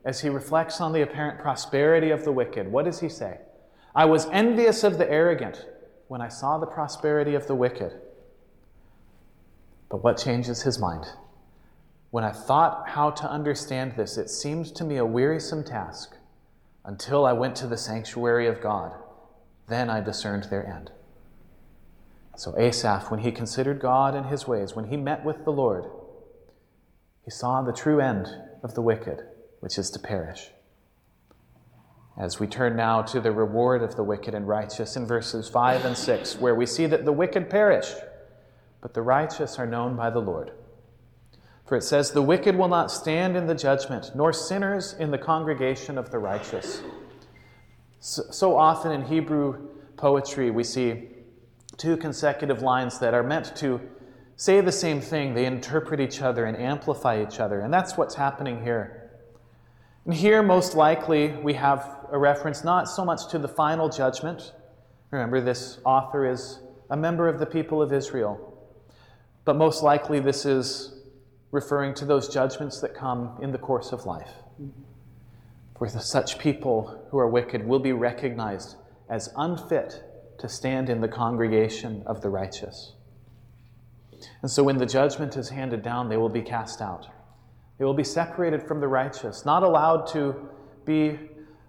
as 0.05 0.21
he 0.21 0.29
reflects 0.29 0.81
on 0.81 0.93
the 0.93 1.03
apparent 1.03 1.41
prosperity 1.41 2.11
of 2.11 2.25
the 2.25 2.33
wicked, 2.33 2.71
what 2.71 2.85
does 2.85 3.01
he 3.01 3.09
say? 3.09 3.41
I 3.95 4.05
was 4.05 4.27
envious 4.27 4.85
of 4.85 4.99
the 4.99 5.11
arrogant 5.11 5.67
when 6.07 6.21
I 6.21 6.29
saw 6.29 6.59
the 6.59 6.67
prosperity 6.67 7.35
of 7.35 7.49
the 7.49 7.55
wicked. 7.55 7.93
But 9.89 10.05
what 10.05 10.17
changes 10.17 10.63
his 10.63 10.79
mind? 10.79 11.07
When 12.17 12.25
I 12.25 12.33
thought 12.33 12.89
how 12.89 13.11
to 13.11 13.31
understand 13.31 13.93
this, 13.93 14.17
it 14.17 14.31
seemed 14.31 14.75
to 14.77 14.85
me 14.85 14.97
a 14.97 15.05
wearisome 15.05 15.63
task 15.63 16.17
until 16.83 17.27
I 17.27 17.35
went 17.35 17.55
to 17.57 17.67
the 17.67 17.77
sanctuary 17.77 18.47
of 18.47 18.63
God. 18.63 18.95
Then 19.69 19.91
I 19.91 20.01
discerned 20.01 20.45
their 20.45 20.67
end. 20.67 20.93
So 22.35 22.59
Asaph, 22.59 23.11
when 23.11 23.21
he 23.21 23.31
considered 23.31 23.81
God 23.81 24.15
and 24.15 24.25
his 24.25 24.49
ways, 24.49 24.75
when 24.75 24.87
he 24.87 24.97
met 24.97 25.27
with 25.27 25.45
the 25.45 25.53
Lord, 25.53 25.91
he 27.23 27.31
saw 27.31 27.61
the 27.61 27.75
true 27.75 28.01
end 28.01 28.29
of 28.63 28.73
the 28.73 28.81
wicked, 28.81 29.21
which 29.61 29.77
is 29.77 29.91
to 29.91 29.99
perish. 29.99 30.53
As 32.17 32.41
we 32.41 32.47
turn 32.47 32.77
now 32.77 33.03
to 33.03 33.21
the 33.21 33.31
reward 33.31 33.83
of 33.83 33.95
the 33.95 34.05
wicked 34.05 34.35
and 34.35 34.49
righteous 34.49 34.97
in 34.97 35.07
verses 35.07 35.51
5 35.51 35.85
and 35.85 35.99
6, 35.99 36.41
where 36.41 36.55
we 36.55 36.65
see 36.65 36.87
that 36.87 37.05
the 37.05 37.13
wicked 37.13 37.51
perish, 37.51 37.93
but 38.81 38.95
the 38.95 39.03
righteous 39.03 39.59
are 39.59 39.67
known 39.67 39.97
by 39.97 40.09
the 40.09 40.21
Lord. 40.21 40.53
For 41.67 41.77
it 41.77 41.83
says, 41.83 42.13
The 42.13 42.23
wicked 42.23 42.57
will 42.57 42.69
not 42.69 42.91
stand 42.91 43.37
in 43.37 43.47
the 43.47 43.55
judgment, 43.55 44.13
nor 44.15 44.33
sinners 44.33 44.95
in 44.95 45.11
the 45.11 45.19
congregation 45.19 45.99
of 45.99 46.11
the 46.11 46.19
righteous. 46.19 46.81
So, 47.99 48.57
often 48.57 48.93
in 48.93 49.03
Hebrew 49.03 49.69
poetry, 49.97 50.51
we 50.51 50.63
see 50.63 51.09
two 51.77 51.97
consecutive 51.97 52.63
lines 52.63 52.99
that 53.01 53.15
are 53.15 53.23
meant 53.23 53.57
to 53.57 53.81
say 54.37 54.61
the 54.61 54.73
same 54.73 55.01
thing, 55.01 55.35
they 55.35 55.47
interpret 55.47 55.99
each 55.99 56.23
other 56.23 56.45
and 56.45 56.57
amplify 56.57 57.23
each 57.23 57.41
other. 57.41 57.61
And 57.61 57.73
that's 57.73 57.97
what's 57.97 58.15
happening 58.15 58.63
here. 58.63 59.11
And 60.05 60.15
here, 60.15 60.43
most 60.43 60.75
likely, 60.75 61.33
we 61.33 61.55
have 61.55 62.07
a 62.13 62.19
reference 62.19 62.63
not 62.63 62.89
so 62.89 63.05
much 63.05 63.29
to 63.29 63.39
the 63.39 63.49
final 63.49 63.89
judgment. 63.89 64.53
Remember, 65.11 65.41
this 65.41 65.79
author 65.85 66.31
is 66.31 66.61
a 66.91 66.97
member 66.97 67.29
of 67.29 67.41
the 67.41 67.47
people 67.47 67.83
of 67.83 67.93
Israel. 67.93 68.57
But 69.45 69.57
most 69.57 69.83
likely, 69.83 70.21
this 70.21 70.45
is 70.45 70.96
referring 71.57 71.95
to 71.95 72.05
those 72.05 72.29
judgments 72.29 72.81
that 72.83 72.95
come 72.95 73.39
in 73.41 73.51
the 73.51 73.59
course 73.59 73.91
of 73.91 74.05
life. 74.05 74.31
For 75.79 75.89
such 75.89 76.39
people 76.39 77.09
who 77.11 77.19
are 77.19 77.29
wicked 77.29 77.67
will 77.67 77.79
be 77.79 77.93
recognized 77.93 78.77
as 79.09 79.33
unfit 79.37 80.05
to 80.39 80.49
stand 80.51 80.91
in 80.91 81.01
the 81.01 81.09
congregation 81.09 82.03
of 82.05 82.21
the 82.21 82.29
righteous. 82.29 82.93
And 84.43 84.51
so 84.51 84.63
when 84.63 84.77
the 84.77 84.87
judgment 84.87 85.37
is 85.37 85.49
handed 85.49 85.83
down, 85.83 86.11
they 86.11 86.19
will 86.19 86.29
be 86.29 86.43
cast 86.43 86.83
out. 86.83 87.09
They 87.79 87.87
will 87.87 87.95
be 87.95 88.05
separated 88.05 88.63
from 88.63 88.81
the 88.81 88.89
righteous, 88.89 89.47
not 89.47 89.63
allowed 89.63 90.07
to 90.09 90.49
be 90.85 91.19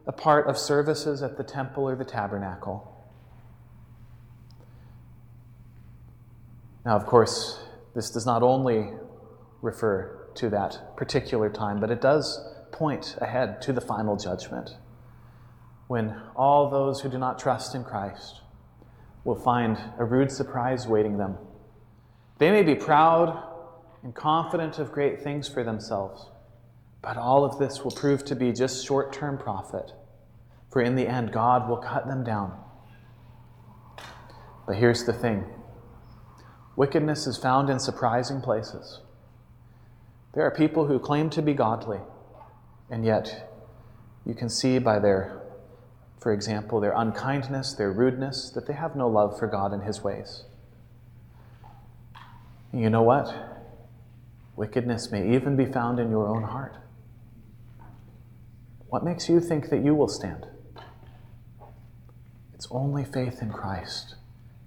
a 0.05 0.11
part 0.11 0.47
of 0.47 0.57
services 0.57 1.23
at 1.23 1.37
the 1.37 1.43
temple 1.43 1.87
or 1.87 1.95
the 1.95 2.05
tabernacle. 2.05 2.93
Now, 6.85 6.95
of 6.97 7.05
course, 7.05 7.59
this 7.95 8.09
does 8.09 8.25
not 8.25 8.43
only 8.43 8.91
refer 9.61 10.29
to 10.35 10.49
that 10.49 10.95
particular 10.95 11.49
time, 11.49 11.79
but 11.79 11.91
it 11.91 12.01
does 12.01 12.53
point 12.71 13.15
ahead 13.19 13.61
to 13.63 13.73
the 13.73 13.81
final 13.81 14.15
judgment 14.15 14.71
when 15.87 16.21
all 16.35 16.69
those 16.69 17.01
who 17.01 17.09
do 17.09 17.17
not 17.17 17.39
trust 17.39 17.73
in 17.73 17.83
Christ 17.83 18.41
will 19.23 19.35
find 19.35 19.77
a 19.97 20.05
rude 20.05 20.31
surprise 20.31 20.85
waiting 20.85 21.17
them 21.17 21.37
they 22.37 22.51
may 22.51 22.63
be 22.63 22.75
proud 22.75 23.43
and 24.03 24.13
confident 24.13 24.77
of 24.77 24.91
great 24.91 25.21
things 25.21 25.47
for 25.47 25.63
themselves, 25.63 26.27
but 27.01 27.17
all 27.17 27.43
of 27.43 27.57
this 27.57 27.83
will 27.83 27.91
prove 27.91 28.23
to 28.25 28.35
be 28.35 28.51
just 28.51 28.85
short 28.85 29.11
term 29.11 29.37
profit, 29.37 29.93
for 30.71 30.81
in 30.81 30.95
the 30.95 31.07
end, 31.07 31.31
God 31.31 31.67
will 31.67 31.77
cut 31.77 32.07
them 32.07 32.23
down. 32.23 32.57
But 34.67 34.75
here's 34.75 35.05
the 35.05 35.13
thing 35.13 35.45
wickedness 36.75 37.25
is 37.25 37.37
found 37.37 37.69
in 37.69 37.79
surprising 37.79 38.41
places. 38.41 39.01
There 40.37 40.45
are 40.45 40.51
people 40.51 40.85
who 40.85 40.99
claim 40.99 41.31
to 41.31 41.41
be 41.41 41.55
godly, 41.55 41.97
and 42.91 43.03
yet 43.03 43.49
you 44.23 44.35
can 44.35 44.49
see 44.49 44.77
by 44.77 44.99
their, 44.99 45.41
for 46.19 46.31
example, 46.31 46.79
their 46.79 46.93
unkindness, 46.95 47.73
their 47.73 47.91
rudeness, 47.91 48.51
that 48.51 48.67
they 48.67 48.73
have 48.73 48.95
no 48.95 49.07
love 49.07 49.39
for 49.39 49.47
God 49.47 49.73
and 49.73 49.81
His 49.81 50.03
ways. 50.03 50.43
You 52.71 52.91
know 52.91 53.01
what? 53.01 53.33
Wickedness 54.55 55.11
may 55.11 55.33
even 55.33 55.55
be 55.57 55.65
found 55.65 55.99
in 55.99 56.11
your 56.11 56.27
own 56.27 56.43
heart. 56.43 56.75
What 58.89 59.03
makes 59.03 59.27
you 59.27 59.39
think 59.39 59.71
that 59.71 59.83
you 59.83 59.95
will 59.95 60.07
stand? 60.07 60.45
It's 62.53 62.67
only 62.69 63.05
faith 63.05 63.41
in 63.41 63.51
Christ 63.51 64.17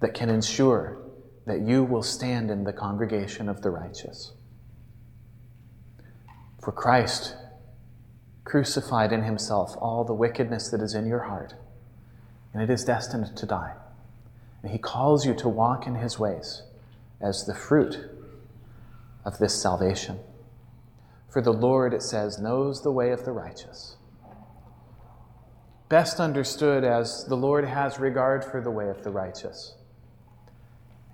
that 0.01 0.15
can 0.15 0.31
ensure 0.31 1.01
that 1.47 1.61
you 1.61 1.85
will 1.85 2.03
stand 2.03 2.51
in 2.51 2.65
the 2.65 2.73
congregation 2.73 3.49
of 3.49 3.63
the 3.63 3.71
righteous. 3.71 4.33
For 6.61 6.73
Christ 6.73 7.37
crucified 8.45 9.13
in 9.13 9.23
himself 9.23 9.77
all 9.79 10.05
the 10.05 10.15
wickedness 10.15 10.71
that 10.71 10.83
is 10.83 10.95
in 10.95 11.07
your 11.07 11.21
heart, 11.21 11.55
and 12.53 12.63
it 12.63 12.69
is 12.69 12.85
destined 12.85 13.37
to 13.37 13.47
die. 13.47 13.75
And 14.63 14.73
he 14.73 14.79
calls 14.79 15.25
you 15.25 15.35
to 15.35 15.49
walk 15.49 15.87
in 15.87 15.95
his 15.95 16.19
ways 16.19 16.63
as 17.21 17.47
the 17.47 17.55
fruit 17.55 18.11
of 19.25 19.39
this 19.39 19.61
salvation. 19.61 20.19
For 21.29 21.41
the 21.41 21.53
Lord, 21.53 21.95
it 21.95 22.03
says, 22.03 22.39
knows 22.39 22.83
the 22.83 22.91
way 22.91 23.11
of 23.11 23.25
the 23.25 23.33
righteous. 23.33 23.97
Best 25.89 26.21
understood 26.21 26.85
as 26.85 27.25
the 27.27 27.37
Lord 27.37 27.65
has 27.65 27.99
regard 27.99 28.45
for 28.45 28.61
the 28.61 28.71
way 28.71 28.89
of 28.89 29.03
the 29.03 29.11
righteous. 29.11 29.75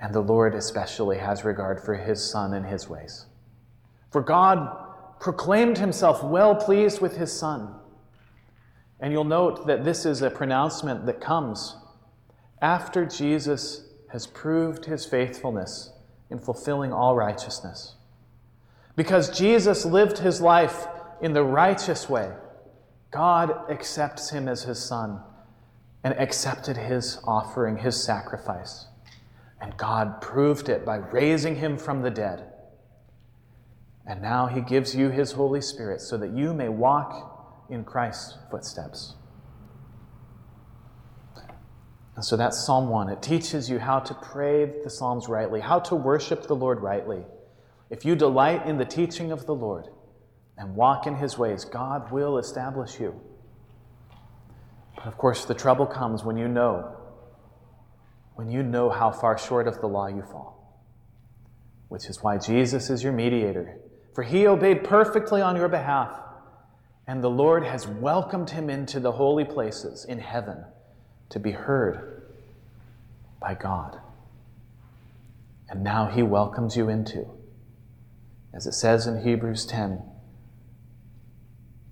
And 0.00 0.14
the 0.14 0.20
Lord 0.20 0.54
especially 0.54 1.18
has 1.18 1.44
regard 1.44 1.80
for 1.80 1.94
his 1.94 2.22
Son 2.22 2.52
and 2.52 2.66
his 2.66 2.88
ways. 2.88 3.26
For 4.10 4.22
God 4.22 4.85
proclaimed 5.18 5.78
himself 5.78 6.22
well 6.22 6.54
pleased 6.54 7.00
with 7.00 7.16
his 7.16 7.32
Son. 7.32 7.74
And 9.00 9.12
you'll 9.12 9.24
note 9.24 9.66
that 9.66 9.84
this 9.84 10.06
is 10.06 10.22
a 10.22 10.30
pronouncement 10.30 11.06
that 11.06 11.20
comes 11.20 11.76
after 12.62 13.04
Jesus 13.04 13.84
has 14.10 14.26
proved 14.26 14.86
his 14.86 15.04
faithfulness 15.04 15.92
in 16.30 16.38
fulfilling 16.38 16.92
all 16.92 17.14
righteousness. 17.14 17.94
Because 18.94 19.36
Jesus 19.36 19.84
lived 19.84 20.18
his 20.18 20.40
life 20.40 20.86
in 21.20 21.34
the 21.34 21.44
righteous 21.44 22.08
way, 22.08 22.32
God 23.10 23.70
accepts 23.70 24.30
him 24.30 24.48
as 24.48 24.62
his 24.62 24.78
son 24.78 25.20
and 26.02 26.14
accepted 26.14 26.76
his 26.76 27.18
offering, 27.24 27.76
his 27.76 28.02
sacrifice. 28.02 28.86
And 29.60 29.76
God 29.76 30.20
proved 30.20 30.68
it 30.68 30.84
by 30.84 30.96
raising 30.96 31.56
him 31.56 31.78
from 31.78 32.02
the 32.02 32.10
dead. 32.10 32.52
And 34.06 34.22
now 34.22 34.46
he 34.46 34.60
gives 34.60 34.94
you 34.94 35.10
his 35.10 35.32
Holy 35.32 35.60
Spirit 35.60 36.00
so 36.00 36.16
that 36.18 36.30
you 36.30 36.54
may 36.54 36.68
walk 36.68 37.66
in 37.68 37.84
Christ's 37.84 38.38
footsteps. 38.50 39.14
And 42.14 42.24
so 42.24 42.36
that's 42.36 42.64
Psalm 42.64 42.88
1. 42.88 43.10
It 43.10 43.20
teaches 43.20 43.68
you 43.68 43.78
how 43.78 43.98
to 44.00 44.14
pray 44.14 44.64
the 44.82 44.88
Psalms 44.88 45.28
rightly, 45.28 45.60
how 45.60 45.80
to 45.80 45.94
worship 45.94 46.46
the 46.46 46.56
Lord 46.56 46.80
rightly. 46.80 47.24
If 47.90 48.04
you 48.04 48.16
delight 48.16 48.66
in 48.66 48.78
the 48.78 48.84
teaching 48.84 49.32
of 49.32 49.44
the 49.44 49.54
Lord 49.54 49.88
and 50.56 50.74
walk 50.74 51.06
in 51.06 51.16
his 51.16 51.36
ways, 51.36 51.64
God 51.64 52.10
will 52.10 52.38
establish 52.38 52.98
you. 52.98 53.20
But 54.96 55.06
of 55.06 55.18
course, 55.18 55.44
the 55.44 55.54
trouble 55.54 55.84
comes 55.84 56.24
when 56.24 56.38
you 56.38 56.48
know, 56.48 56.96
when 58.34 58.50
you 58.50 58.62
know 58.62 58.88
how 58.88 59.10
far 59.10 59.36
short 59.36 59.68
of 59.68 59.80
the 59.80 59.86
law 59.86 60.06
you 60.06 60.22
fall, 60.22 60.82
which 61.88 62.06
is 62.06 62.22
why 62.22 62.38
Jesus 62.38 62.88
is 62.88 63.02
your 63.02 63.12
mediator. 63.12 63.78
For 64.16 64.22
he 64.22 64.46
obeyed 64.46 64.82
perfectly 64.82 65.42
on 65.42 65.56
your 65.56 65.68
behalf, 65.68 66.10
and 67.06 67.22
the 67.22 67.28
Lord 67.28 67.62
has 67.64 67.86
welcomed 67.86 68.48
him 68.48 68.70
into 68.70 68.98
the 68.98 69.12
holy 69.12 69.44
places 69.44 70.06
in 70.06 70.20
heaven 70.20 70.64
to 71.28 71.38
be 71.38 71.50
heard 71.50 72.22
by 73.42 73.52
God. 73.52 74.00
And 75.68 75.84
now 75.84 76.06
he 76.06 76.22
welcomes 76.22 76.78
you 76.78 76.88
into, 76.88 77.28
as 78.54 78.66
it 78.66 78.72
says 78.72 79.06
in 79.06 79.22
Hebrews 79.22 79.66
10, 79.66 80.02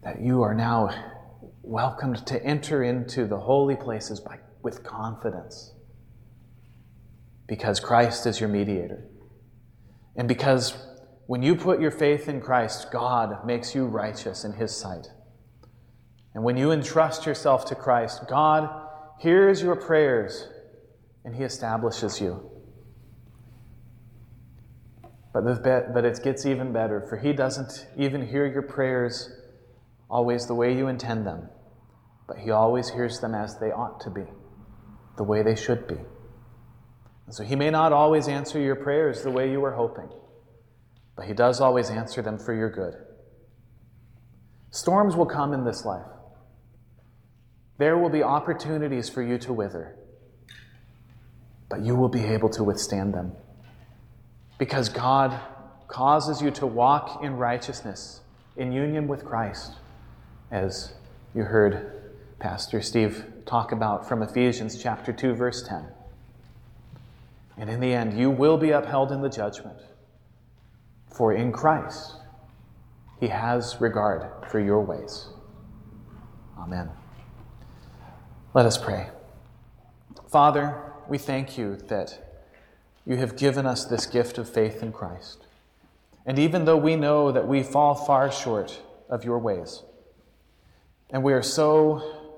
that 0.02 0.22
you 0.22 0.40
are 0.40 0.54
now 0.54 0.88
welcomed 1.62 2.26
to 2.28 2.42
enter 2.42 2.82
into 2.82 3.26
the 3.26 3.40
holy 3.40 3.76
places 3.76 4.18
by, 4.18 4.38
with 4.62 4.82
confidence 4.82 5.74
because 7.46 7.80
Christ 7.80 8.24
is 8.24 8.40
your 8.40 8.48
mediator. 8.48 9.04
And 10.16 10.26
because 10.26 10.74
when 11.26 11.42
you 11.42 11.56
put 11.56 11.80
your 11.80 11.90
faith 11.90 12.28
in 12.28 12.40
Christ, 12.40 12.88
God 12.92 13.46
makes 13.46 13.74
you 13.74 13.86
righteous 13.86 14.44
in 14.44 14.52
his 14.52 14.76
sight. 14.76 15.08
And 16.34 16.44
when 16.44 16.56
you 16.56 16.72
entrust 16.72 17.26
yourself 17.26 17.64
to 17.66 17.74
Christ, 17.74 18.24
God 18.28 18.68
hears 19.18 19.62
your 19.62 19.76
prayers 19.76 20.48
and 21.24 21.34
he 21.34 21.42
establishes 21.42 22.20
you. 22.20 22.50
But, 25.32 25.64
but 25.64 26.04
it 26.04 26.20
gets 26.22 26.46
even 26.46 26.72
better, 26.72 27.00
for 27.08 27.16
he 27.16 27.32
doesn't 27.32 27.88
even 27.96 28.26
hear 28.26 28.46
your 28.46 28.62
prayers 28.62 29.30
always 30.08 30.46
the 30.46 30.54
way 30.54 30.76
you 30.76 30.86
intend 30.86 31.26
them, 31.26 31.48
but 32.28 32.38
he 32.38 32.50
always 32.50 32.90
hears 32.90 33.18
them 33.20 33.34
as 33.34 33.58
they 33.58 33.72
ought 33.72 34.00
to 34.02 34.10
be, 34.10 34.24
the 35.16 35.24
way 35.24 35.42
they 35.42 35.56
should 35.56 35.88
be. 35.88 35.96
And 37.26 37.34
so 37.34 37.42
he 37.42 37.56
may 37.56 37.70
not 37.70 37.92
always 37.92 38.28
answer 38.28 38.60
your 38.60 38.76
prayers 38.76 39.22
the 39.22 39.30
way 39.30 39.50
you 39.50 39.60
were 39.60 39.74
hoping, 39.74 40.08
but 41.16 41.26
he 41.26 41.32
does 41.32 41.60
always 41.60 41.90
answer 41.90 42.22
them 42.22 42.38
for 42.38 42.54
your 42.54 42.70
good. 42.70 42.94
Storms 44.70 45.14
will 45.14 45.26
come 45.26 45.52
in 45.52 45.64
this 45.64 45.84
life. 45.84 46.06
There 47.78 47.96
will 47.98 48.08
be 48.08 48.22
opportunities 48.22 49.08
for 49.08 49.22
you 49.22 49.38
to 49.38 49.52
wither, 49.52 49.96
but 51.68 51.80
you 51.84 51.94
will 51.96 52.08
be 52.08 52.24
able 52.24 52.48
to 52.50 52.64
withstand 52.64 53.14
them. 53.14 53.32
Because 54.58 54.88
God 54.88 55.38
causes 55.88 56.40
you 56.40 56.50
to 56.52 56.66
walk 56.66 57.22
in 57.22 57.36
righteousness, 57.36 58.20
in 58.56 58.72
union 58.72 59.08
with 59.08 59.24
Christ, 59.24 59.72
as 60.50 60.92
you 61.34 61.42
heard 61.42 62.02
Pastor 62.38 62.80
Steve 62.80 63.24
talk 63.46 63.72
about 63.72 64.08
from 64.08 64.22
Ephesians 64.22 64.80
chapter 64.80 65.12
2 65.12 65.34
verse 65.34 65.62
10. 65.62 65.86
And 67.56 67.70
in 67.70 67.80
the 67.80 67.92
end, 67.92 68.18
you 68.18 68.30
will 68.30 68.56
be 68.56 68.70
upheld 68.70 69.12
in 69.12 69.22
the 69.22 69.28
judgment. 69.28 69.78
For 71.14 71.32
in 71.32 71.52
Christ, 71.52 72.16
he 73.20 73.28
has 73.28 73.80
regard 73.80 74.26
for 74.50 74.58
your 74.58 74.80
ways. 74.80 75.28
Amen. 76.58 76.90
Let 78.52 78.66
us 78.66 78.76
pray. 78.76 79.10
Father, 80.28 80.82
we 81.08 81.18
thank 81.18 81.56
you 81.56 81.76
that 81.88 82.40
you 83.06 83.16
have 83.16 83.36
given 83.36 83.64
us 83.64 83.84
this 83.84 84.06
gift 84.06 84.38
of 84.38 84.48
faith 84.48 84.82
in 84.82 84.90
Christ. 84.90 85.46
And 86.26 86.36
even 86.36 86.64
though 86.64 86.76
we 86.76 86.96
know 86.96 87.30
that 87.30 87.46
we 87.46 87.62
fall 87.62 87.94
far 87.94 88.32
short 88.32 88.80
of 89.08 89.24
your 89.24 89.38
ways, 89.38 89.84
and 91.10 91.22
we 91.22 91.32
are 91.32 91.42
so 91.42 92.32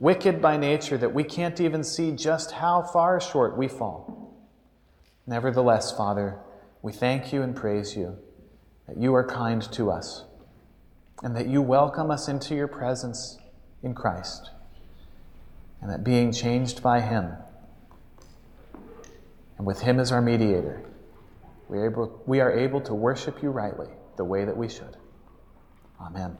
wicked 0.00 0.42
by 0.42 0.56
nature 0.56 0.98
that 0.98 1.14
we 1.14 1.22
can't 1.22 1.60
even 1.60 1.84
see 1.84 2.10
just 2.10 2.50
how 2.50 2.82
far 2.82 3.20
short 3.20 3.56
we 3.56 3.68
fall, 3.68 4.34
nevertheless, 5.24 5.92
Father, 5.92 6.38
we 6.88 6.94
thank 6.94 7.34
you 7.34 7.42
and 7.42 7.54
praise 7.54 7.94
you 7.94 8.16
that 8.86 8.96
you 8.96 9.14
are 9.14 9.22
kind 9.22 9.60
to 9.60 9.90
us 9.90 10.24
and 11.22 11.36
that 11.36 11.46
you 11.46 11.60
welcome 11.60 12.10
us 12.10 12.28
into 12.28 12.54
your 12.54 12.66
presence 12.66 13.36
in 13.82 13.92
Christ 13.94 14.52
and 15.82 15.90
that 15.90 16.02
being 16.02 16.32
changed 16.32 16.82
by 16.82 17.02
Him, 17.02 17.34
and 19.58 19.66
with 19.66 19.80
Him 19.80 20.00
as 20.00 20.10
our 20.12 20.22
mediator, 20.22 20.82
we 21.68 21.76
are 21.76 21.90
able, 21.90 22.22
we 22.24 22.40
are 22.40 22.58
able 22.58 22.80
to 22.80 22.94
worship 22.94 23.42
you 23.42 23.50
rightly 23.50 23.88
the 24.16 24.24
way 24.24 24.46
that 24.46 24.56
we 24.56 24.66
should. 24.66 24.96
Amen. 26.00 26.38